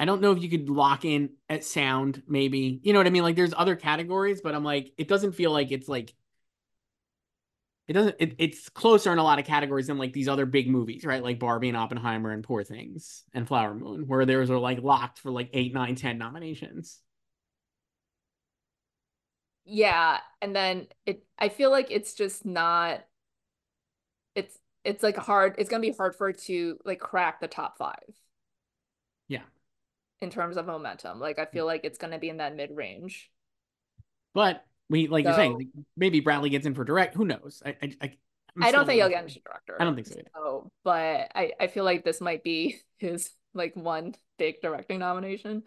[0.00, 2.80] I don't know if you could lock in at sound maybe.
[2.82, 3.22] You know what I mean?
[3.22, 6.14] Like there's other categories, but I'm like it doesn't feel like it's like
[7.88, 10.68] it doesn't it, it's closer in a lot of categories than like these other big
[10.68, 14.58] movies right like barbie and oppenheimer and poor things and flower moon where theirs are
[14.58, 17.00] like locked for like eight nine ten nominations
[19.64, 23.04] Yeah, and then it I feel like it's just not
[24.34, 27.78] it's it's like hard it's gonna be hard for it to like crack the top
[27.78, 28.14] five.
[29.28, 29.42] Yeah.
[30.20, 31.18] In terms of momentum.
[31.18, 33.30] Like I feel like it's gonna be in that mid range.
[34.34, 37.76] but we like you're saying like, maybe bradley gets in for direct who knows i
[37.80, 38.12] i, I,
[38.56, 39.76] I'm don't think he'll get into director.
[39.78, 40.30] I don't think so either.
[40.34, 45.62] So, but I, I feel like this might be his like one big directing nomination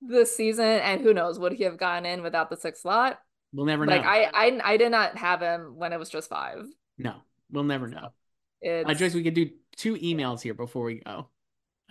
[0.00, 0.64] this season.
[0.64, 3.18] And who knows, would he have gotten in without the sixth slot?
[3.52, 6.28] we'll never Like know I, I I did not have him when it was just
[6.28, 6.64] five.
[6.98, 7.14] no
[7.50, 8.08] We'll never know.
[8.60, 8.88] It's...
[8.88, 11.28] Uh, Joyce, we could do two emails here before we go.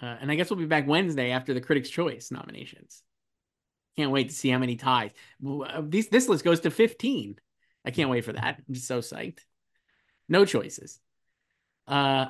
[0.01, 3.03] Uh, and I guess we'll be back Wednesday after the Critics' Choice nominations.
[3.95, 5.11] Can't wait to see how many ties.
[5.45, 7.35] Uh, these, this list goes to 15.
[7.85, 8.61] I can't wait for that.
[8.67, 9.39] I'm just so psyched.
[10.27, 10.99] No choices.
[11.87, 12.27] Uh,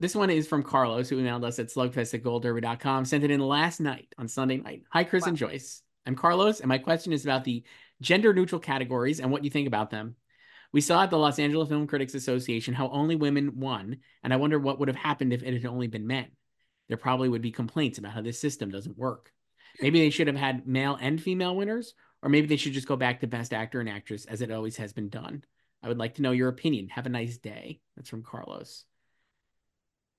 [0.00, 3.04] this one is from Carlos, who emailed us at slugfest at goldderby.com.
[3.04, 4.82] Sent it in last night on Sunday night.
[4.90, 5.28] Hi, Chris wow.
[5.28, 5.82] and Joyce.
[6.06, 7.62] I'm Carlos, and my question is about the
[8.00, 10.16] gender neutral categories and what you think about them.
[10.72, 14.36] We saw at the Los Angeles Film Critics Association how only women won, and I
[14.36, 16.28] wonder what would have happened if it had only been men.
[16.90, 19.32] There probably would be complaints about how this system doesn't work.
[19.80, 22.96] Maybe they should have had male and female winners, or maybe they should just go
[22.96, 25.44] back to Best Actor and Actress as it always has been done.
[25.84, 26.88] I would like to know your opinion.
[26.88, 27.78] Have a nice day.
[27.96, 28.86] That's from Carlos.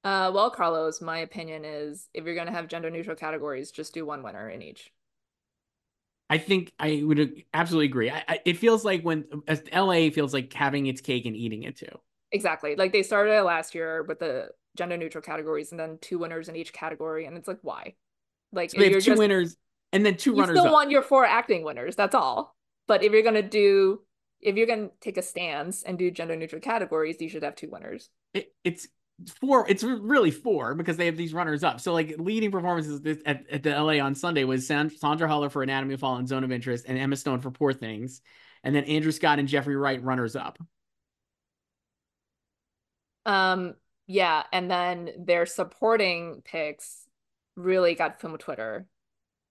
[0.06, 3.94] Uh, well, Carlos, my opinion is if you're going to have gender neutral categories, just
[3.94, 4.94] do one winner in each.
[6.30, 8.10] I think I would absolutely agree.
[8.10, 9.26] I, I, it feels like when
[9.74, 12.00] LA feels like having its cake and eating it too.
[12.32, 12.78] Exactly.
[12.78, 16.56] Like they started last year with the gender neutral categories and then two winners in
[16.56, 17.96] each category, and it's like why?
[18.52, 19.58] Like so they have two just, winners
[19.92, 20.56] and then two you runners.
[20.56, 20.74] You still up.
[20.74, 21.96] want your four acting winners.
[21.96, 22.56] That's all.
[22.88, 24.02] But if you're gonna do,
[24.40, 27.70] if you're gonna take a stance and do gender neutral categories, you should have two
[27.70, 28.10] winners.
[28.34, 28.88] It, it's
[29.40, 33.44] four it's really four because they have these runners up so like leading performances at,
[33.52, 36.52] at the la on sunday was sandra Hüller for anatomy of fall and zone of
[36.52, 38.22] interest and emma stone for poor things
[38.64, 40.58] and then andrew scott and jeffrey wright runners up
[43.26, 43.76] um
[44.12, 47.06] yeah and then their supporting picks
[47.56, 48.86] really got film twitter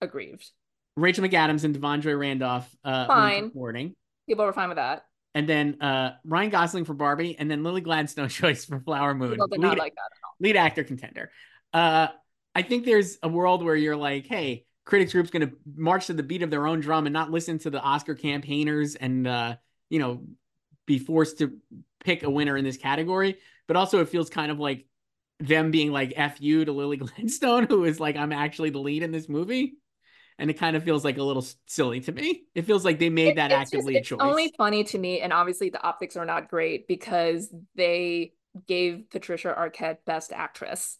[0.00, 0.50] aggrieved
[0.96, 3.94] rachel mcadams and Da'Vine Joy randolph uh fine supporting
[4.28, 5.04] people were fine with that
[5.34, 9.38] and then uh, Ryan Gosling for Barbie, and then Lily Gladstone choice for Flower Moon.
[9.50, 9.94] Lead, like
[10.40, 11.30] lead, actor contender.
[11.72, 12.08] Uh,
[12.54, 16.14] I think there's a world where you're like, hey, critics group's going to march to
[16.14, 19.54] the beat of their own drum and not listen to the Oscar campaigners and uh,
[19.88, 20.24] you know
[20.86, 21.56] be forced to
[22.02, 23.38] pick a winner in this category.
[23.70, 24.84] But also, it feels kind of like
[25.38, 29.04] them being like "f you" to Lily Gladstone, who is like, I'm actually the lead
[29.04, 29.74] in this movie
[30.40, 32.44] and it kind of feels like a little silly to me.
[32.54, 34.18] It feels like they made it, that actively just, a choice.
[34.22, 38.32] It's only funny to me, and obviously the optics are not great because they
[38.66, 40.98] gave Patricia Arquette Best Actress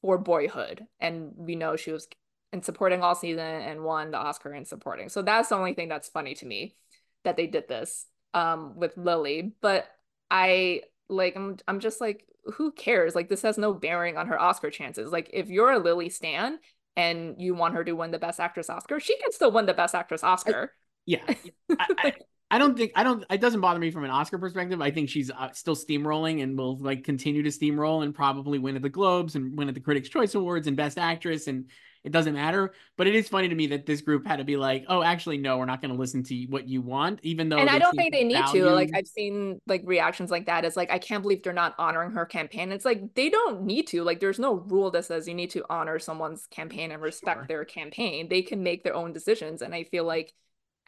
[0.00, 2.08] for Boyhood, and we know she was
[2.52, 5.10] in supporting all season and won the Oscar in supporting.
[5.10, 6.74] So that's the only thing that's funny to me
[7.22, 9.52] that they did this um with Lily.
[9.60, 9.86] But
[10.28, 13.14] I like I'm I'm just like who cares?
[13.14, 15.12] Like this has no bearing on her Oscar chances.
[15.12, 16.58] Like if you're a Lily Stan
[16.96, 19.74] and you want her to win the best actress Oscar, she can still win the
[19.74, 20.72] best actress Oscar.
[20.72, 21.22] I, yeah.
[21.70, 22.12] I, I,
[22.52, 24.80] I, don't think I don't it doesn't bother me from an Oscar perspective.
[24.80, 28.76] I think she's uh, still steamrolling and will like continue to steamroll and probably win
[28.76, 31.66] at the Globes and win at the Critics Choice Awards and best actress and
[32.02, 32.72] it doesn't matter.
[32.96, 35.38] But it is funny to me that this group had to be like, oh, actually,
[35.38, 37.58] no, we're not going to listen to what you want, even though.
[37.58, 38.64] And I don't think they need value...
[38.64, 38.70] to.
[38.70, 40.64] Like I've seen like reactions like that.
[40.64, 42.72] It's like I can't believe they're not honoring her campaign.
[42.72, 44.02] It's like they don't need to.
[44.02, 47.46] Like there's no rule that says you need to honor someone's campaign and respect sure.
[47.46, 48.28] their campaign.
[48.28, 50.32] They can make their own decisions, and I feel like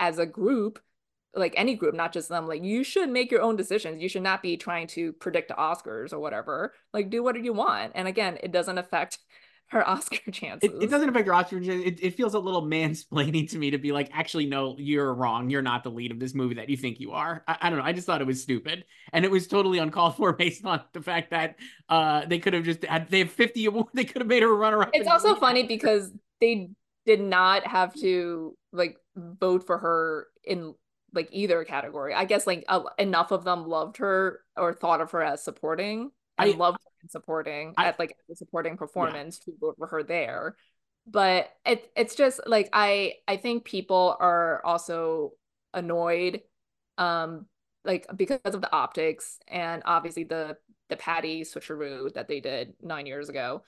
[0.01, 0.81] as a group
[1.35, 4.03] like any group, not just them, like you should make your own decisions.
[4.03, 6.75] You should not be trying to predict Oscars or whatever.
[6.93, 7.93] Like do what you want.
[7.95, 9.19] And again, it doesn't affect
[9.73, 10.71] her Oscar chances.
[10.71, 11.85] It, it, doesn't affect her Oscar chances.
[11.85, 15.51] It, it feels a little mansplaining to me to be like, actually, no, you're wrong.
[15.51, 17.43] You're not the lead of this movie that you think you are.
[17.49, 17.85] I, I don't know.
[17.85, 21.03] I just thought it was stupid, and it was totally uncalled for based on the
[21.03, 21.57] fact that
[21.89, 23.91] uh they could have just had they have 50 awards.
[23.95, 24.91] They could have made her a runner up.
[24.93, 26.71] It's also funny because they
[27.05, 30.75] did not have to like vote for her in
[31.15, 32.15] like either category.
[32.15, 36.11] I guess like uh, enough of them loved her or thought of her as supporting
[36.39, 39.53] I, loved her in supporting I, at like the supporting performance yeah.
[39.53, 40.57] to vote for her there.
[41.07, 45.33] But it it's just like I I think people are also
[45.75, 46.43] annoyed
[46.99, 47.47] um
[47.85, 50.57] like because of the optics and obviously the
[50.89, 53.63] the Patty switcheroo that they did nine years ago.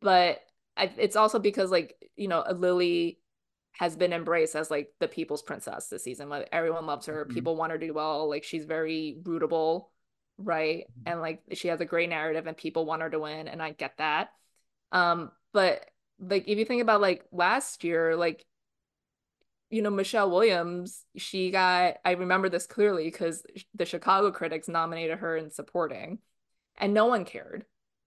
[0.00, 0.40] But
[0.76, 3.18] I, it's also because like you know Lily
[3.72, 6.28] has been embraced as like the people's princess this season.
[6.28, 7.24] Like everyone loves her.
[7.24, 7.34] Mm-hmm.
[7.34, 8.28] People want her to do well.
[8.28, 9.86] Like she's very rootable
[10.38, 11.12] right mm-hmm.
[11.12, 13.72] and like she has a great narrative and people want her to win and i
[13.72, 14.30] get that
[14.92, 15.84] um but
[16.20, 18.44] like if you think about like last year like
[19.70, 23.42] you know michelle williams she got i remember this clearly because
[23.74, 26.18] the chicago critics nominated her in supporting
[26.76, 27.64] and no one cared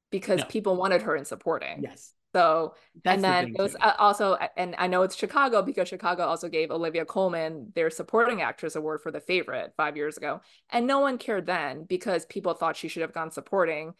[0.09, 0.45] because no.
[0.45, 3.77] people wanted her in supporting yes so That's and then the it was too.
[3.81, 8.41] Uh, also and I know it's Chicago because Chicago also gave Olivia Colman their supporting
[8.41, 12.53] actress award for the favorite 5 years ago and no one cared then because people
[12.53, 13.93] thought she should have gone supporting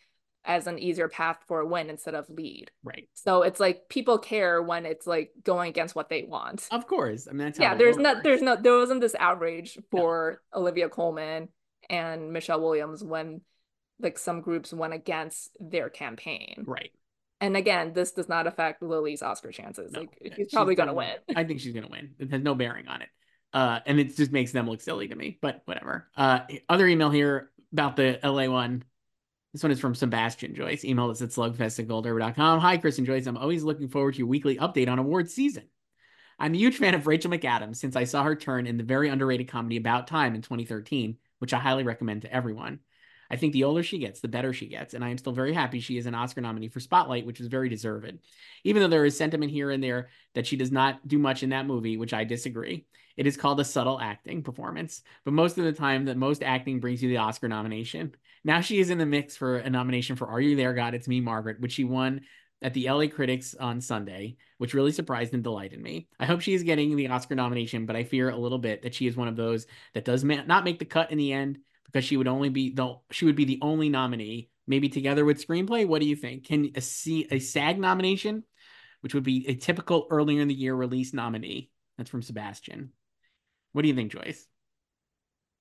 [0.43, 2.71] as an easier path for a win instead of lead.
[2.83, 3.07] Right.
[3.13, 6.67] So it's like people care when it's like going against what they want.
[6.71, 7.27] Of course.
[7.29, 10.61] I mean Yeah, there's no there's no there wasn't this outrage for no.
[10.61, 11.49] Olivia Colman
[11.89, 13.41] and Michelle Williams when
[13.99, 16.63] like some groups went against their campaign.
[16.65, 16.91] Right.
[17.41, 19.91] And again, this does not affect Lily's Oscar chances.
[19.91, 20.97] No, like yeah, she's probably gonna gonna
[21.27, 21.35] win.
[21.35, 22.11] I think she's gonna win.
[22.19, 23.09] It has no bearing on it.
[23.51, 26.07] Uh, and it just makes them look silly to me, but whatever.
[26.15, 28.83] Uh, other email here about the LA one.
[29.53, 30.85] This one is from Sebastian Joyce.
[30.85, 32.59] Email us at slugfest at goldderby.com.
[32.59, 33.25] Hi, Chris and Joyce.
[33.25, 35.63] I'm always looking forward to your weekly update on awards season.
[36.39, 39.09] I'm a huge fan of Rachel McAdams since I saw her turn in the very
[39.09, 42.79] underrated comedy About Time in 2013, which I highly recommend to everyone.
[43.31, 45.53] I think the older she gets, the better she gets, and I am still very
[45.53, 48.19] happy she is an Oscar nominee for Spotlight, which was very deserved.
[48.65, 51.51] Even though there is sentiment here and there that she does not do much in
[51.51, 52.85] that movie, which I disagree.
[53.15, 56.81] It is called a subtle acting performance, but most of the time, that most acting
[56.81, 58.13] brings you the Oscar nomination.
[58.43, 60.93] Now she is in the mix for a nomination for Are You There, God?
[60.93, 62.21] It's Me, Margaret, which she won
[62.61, 66.07] at the LA Critics on Sunday, which really surprised and delighted me.
[66.19, 68.93] I hope she is getting the Oscar nomination, but I fear a little bit that
[68.93, 71.59] she is one of those that does not make the cut in the end
[71.91, 75.45] because she would only be the she would be the only nominee, maybe together with
[75.45, 75.85] screenplay.
[75.85, 76.45] What do you think?
[76.45, 78.43] Can a see a SAG nomination,
[79.01, 81.69] which would be a typical earlier in the year release nominee?
[81.97, 82.91] That's from Sebastian.
[83.73, 84.45] What do you think, Joyce?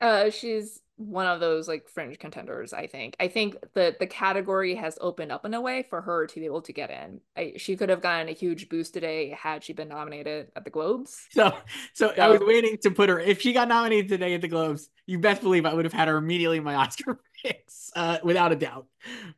[0.01, 2.73] Uh, she's one of those like fringe contenders.
[2.73, 3.17] I think.
[3.19, 6.45] I think the the category has opened up in a way for her to be
[6.45, 7.21] able to get in.
[7.37, 10.71] I, she could have gotten a huge boost today had she been nominated at the
[10.71, 11.27] Globes.
[11.31, 11.57] So,
[11.95, 13.19] so, so I was waiting to put her.
[13.19, 16.09] If she got nominated today at the Globes, you best believe I would have had
[16.09, 18.87] her immediately in my Oscar picks, uh, without a doubt.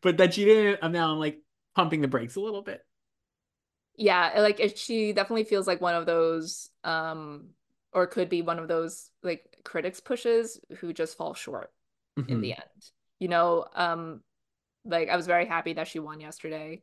[0.01, 0.81] But that she didn't.
[0.83, 1.39] I'm now I'm like
[1.77, 2.81] pumping the brakes a little bit.
[3.97, 7.51] Yeah, like it, she definitely feels like one of those um
[7.93, 11.73] or could be one of those like critics pushes who just fall short
[12.19, 12.31] mm-hmm.
[12.31, 12.91] in the end.
[13.19, 14.23] You know, um
[14.85, 16.83] like I was very happy that she won yesterday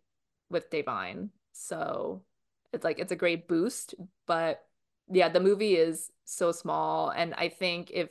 [0.50, 1.30] with Da'Vine.
[1.52, 2.24] So
[2.72, 3.96] it's like it's a great boost,
[4.28, 4.64] but
[5.12, 8.10] yeah, the movie is so small and I think if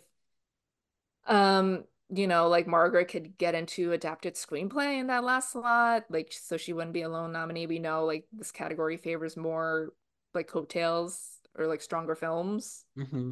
[1.26, 6.32] um you know, like Margaret could get into adapted screenplay in that last slot, like
[6.32, 7.66] so she wouldn't be a lone nominee.
[7.66, 9.92] We know like this category favors more
[10.34, 12.84] like coattails or like stronger films.
[12.96, 13.30] Mm-hmm.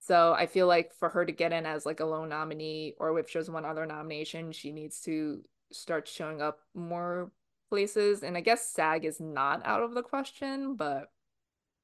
[0.00, 3.18] So I feel like for her to get in as like a lone nominee, or
[3.18, 7.30] if she has one other nomination, she needs to start showing up more
[7.70, 8.22] places.
[8.22, 11.04] And I guess SAG is not out of the question, but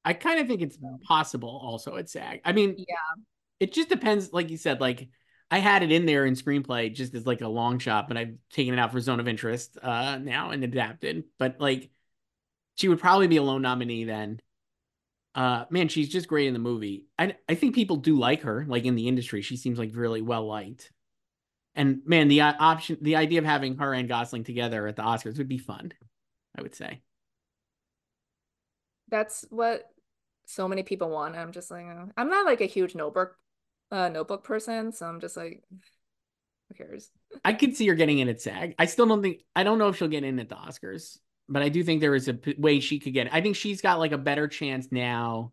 [0.03, 2.41] I kind of think it's possible also at SAG.
[2.43, 3.23] I mean, yeah,
[3.59, 4.33] it just depends.
[4.33, 5.07] Like you said, like
[5.49, 8.35] I had it in there in screenplay just as like a long shot, but I've
[8.51, 11.23] taken it out for zone of interest uh now and adapted.
[11.37, 11.89] But like
[12.75, 14.41] she would probably be a lone nominee then
[15.35, 17.05] uh man she's just great in the movie.
[17.17, 19.41] I i think people do like her like in the industry.
[19.41, 20.91] She seems like really well liked.
[21.75, 25.03] And man the uh, option the idea of having her and gosling together at the
[25.03, 25.91] oscars would be fun
[26.57, 27.01] i would say.
[29.09, 29.83] That's what
[30.45, 31.35] so many people want.
[31.35, 33.37] I'm just like uh, i'm not like a huge notebook
[33.91, 35.63] uh notebook person so i'm just like
[36.69, 37.09] who cares?
[37.43, 38.75] I could see her getting in at sag.
[38.77, 41.17] I still don't think i don't know if she'll get in at the oscars
[41.49, 43.33] but I do think there is a p- way she could get it.
[43.33, 45.51] I think she's got like a better chance now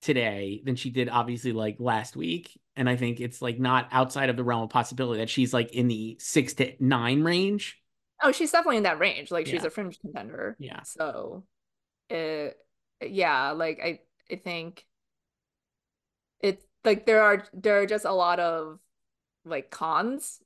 [0.00, 2.60] today than she did obviously like last week.
[2.76, 5.72] And I think it's like not outside of the realm of possibility that she's like
[5.72, 7.80] in the six to nine range.
[8.22, 9.30] Oh, she's definitely in that range.
[9.30, 9.66] Like she's yeah.
[9.66, 10.56] a fringe contender.
[10.58, 10.82] Yeah.
[10.82, 11.44] So
[12.08, 12.56] it
[13.00, 14.00] yeah, like I
[14.30, 14.84] I think
[16.40, 18.78] it's like there are there are just a lot of
[19.44, 20.40] like cons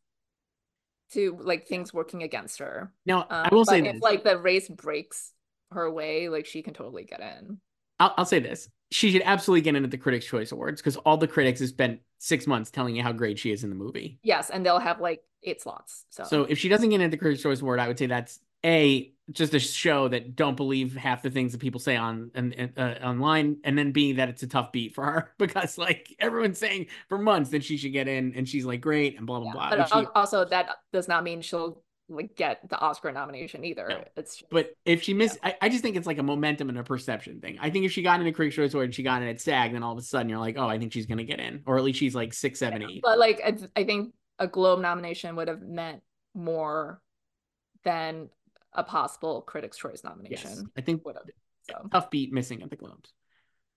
[1.12, 2.92] to like things working against her.
[3.06, 4.02] Now, um, I will say if this.
[4.02, 5.32] like the race breaks
[5.72, 7.58] her way, like she can totally get in.
[8.00, 10.96] I'll, I'll say this: she should absolutely get in at the Critics' Choice Awards because
[10.98, 13.76] all the critics have spent six months telling you how great she is in the
[13.76, 14.18] movie.
[14.22, 16.04] Yes, and they'll have like eight slots.
[16.10, 18.06] So, so if she doesn't get in at the Critics' Choice Award, I would say
[18.06, 22.30] that's a just a show that don't believe half the things that people say on
[22.34, 26.14] and uh, online, and then b that it's a tough beat for her because like
[26.18, 29.40] everyone's saying for months that she should get in, and she's like great and blah
[29.40, 29.70] blah yeah, blah.
[29.70, 33.86] But she, also that does not mean she'll like get the Oscar nomination either.
[33.88, 34.04] No.
[34.16, 35.50] It's just, but if she missed, yeah.
[35.60, 37.58] I, I, just think it's like a momentum and a perception thing.
[37.60, 39.40] I think if she got in a Critics' Choice Award and she got in at
[39.42, 41.62] SAG, then all of a sudden you're like, oh, I think she's gonna get in,
[41.66, 42.88] or at least she's like six, seven, yeah.
[42.88, 43.00] eight.
[43.02, 46.00] But like I, I think a Globe nomination would have meant
[46.34, 47.02] more
[47.84, 48.30] than
[48.72, 50.50] a possible Critics' Choice nomination.
[50.50, 51.24] Yes, I think would have.
[51.68, 51.88] So.
[51.90, 53.12] Tough beat missing at the Globes.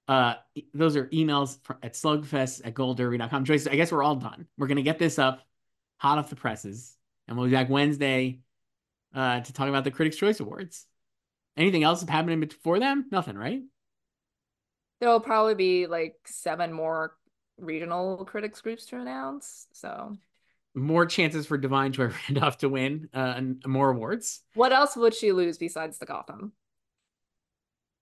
[0.07, 0.35] Uh,
[0.73, 3.45] those are emails at slugfest at goldderby.com.
[3.45, 4.47] Joyce, I guess we're all done.
[4.57, 5.41] We're going to get this up
[5.97, 6.95] hot off the presses,
[7.27, 8.39] and we'll be back Wednesday
[9.13, 10.85] uh, to talk about the Critics' Choice Awards.
[11.57, 13.05] Anything else happening before them?
[13.11, 13.61] Nothing, right?
[14.99, 17.15] There'll probably be like seven more
[17.57, 19.67] regional critics groups to announce.
[19.73, 20.17] So
[20.73, 24.41] more chances for Da'Vine Joy Randolph to win uh, and more awards.
[24.53, 26.53] What else would she lose besides the Gotham?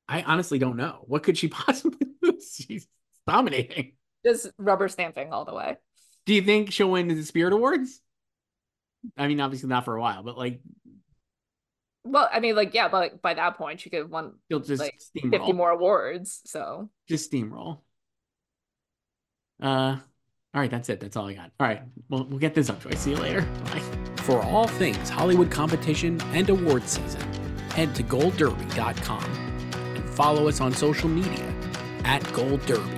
[0.08, 1.04] I honestly don't know.
[1.08, 2.56] What could she possibly lose?
[2.56, 2.88] She's
[3.28, 3.94] dominating.
[4.26, 5.78] Just rubber stamping all the way.
[6.26, 8.02] Do you think she'll win the Spirit Awards?
[9.18, 10.60] I mean, obviously not for a while, but like
[12.04, 14.62] well, I mean, like, yeah, but like, by that point, she could have won you'll
[14.62, 15.32] just like steamroll.
[15.32, 16.42] 50 more awards.
[16.46, 17.82] So, Just steamroll.
[19.62, 19.98] Uh,
[20.54, 21.00] all right, that's it.
[21.00, 21.52] That's all I got.
[21.60, 22.82] All right, we'll we'll get this up.
[22.82, 22.92] Joy.
[22.92, 23.42] See you later.
[23.66, 23.82] Bye.
[24.18, 27.22] For all things Hollywood competition and award season,
[27.76, 31.54] head to goldderby.com and follow us on social media
[32.04, 32.98] at Gold Derby.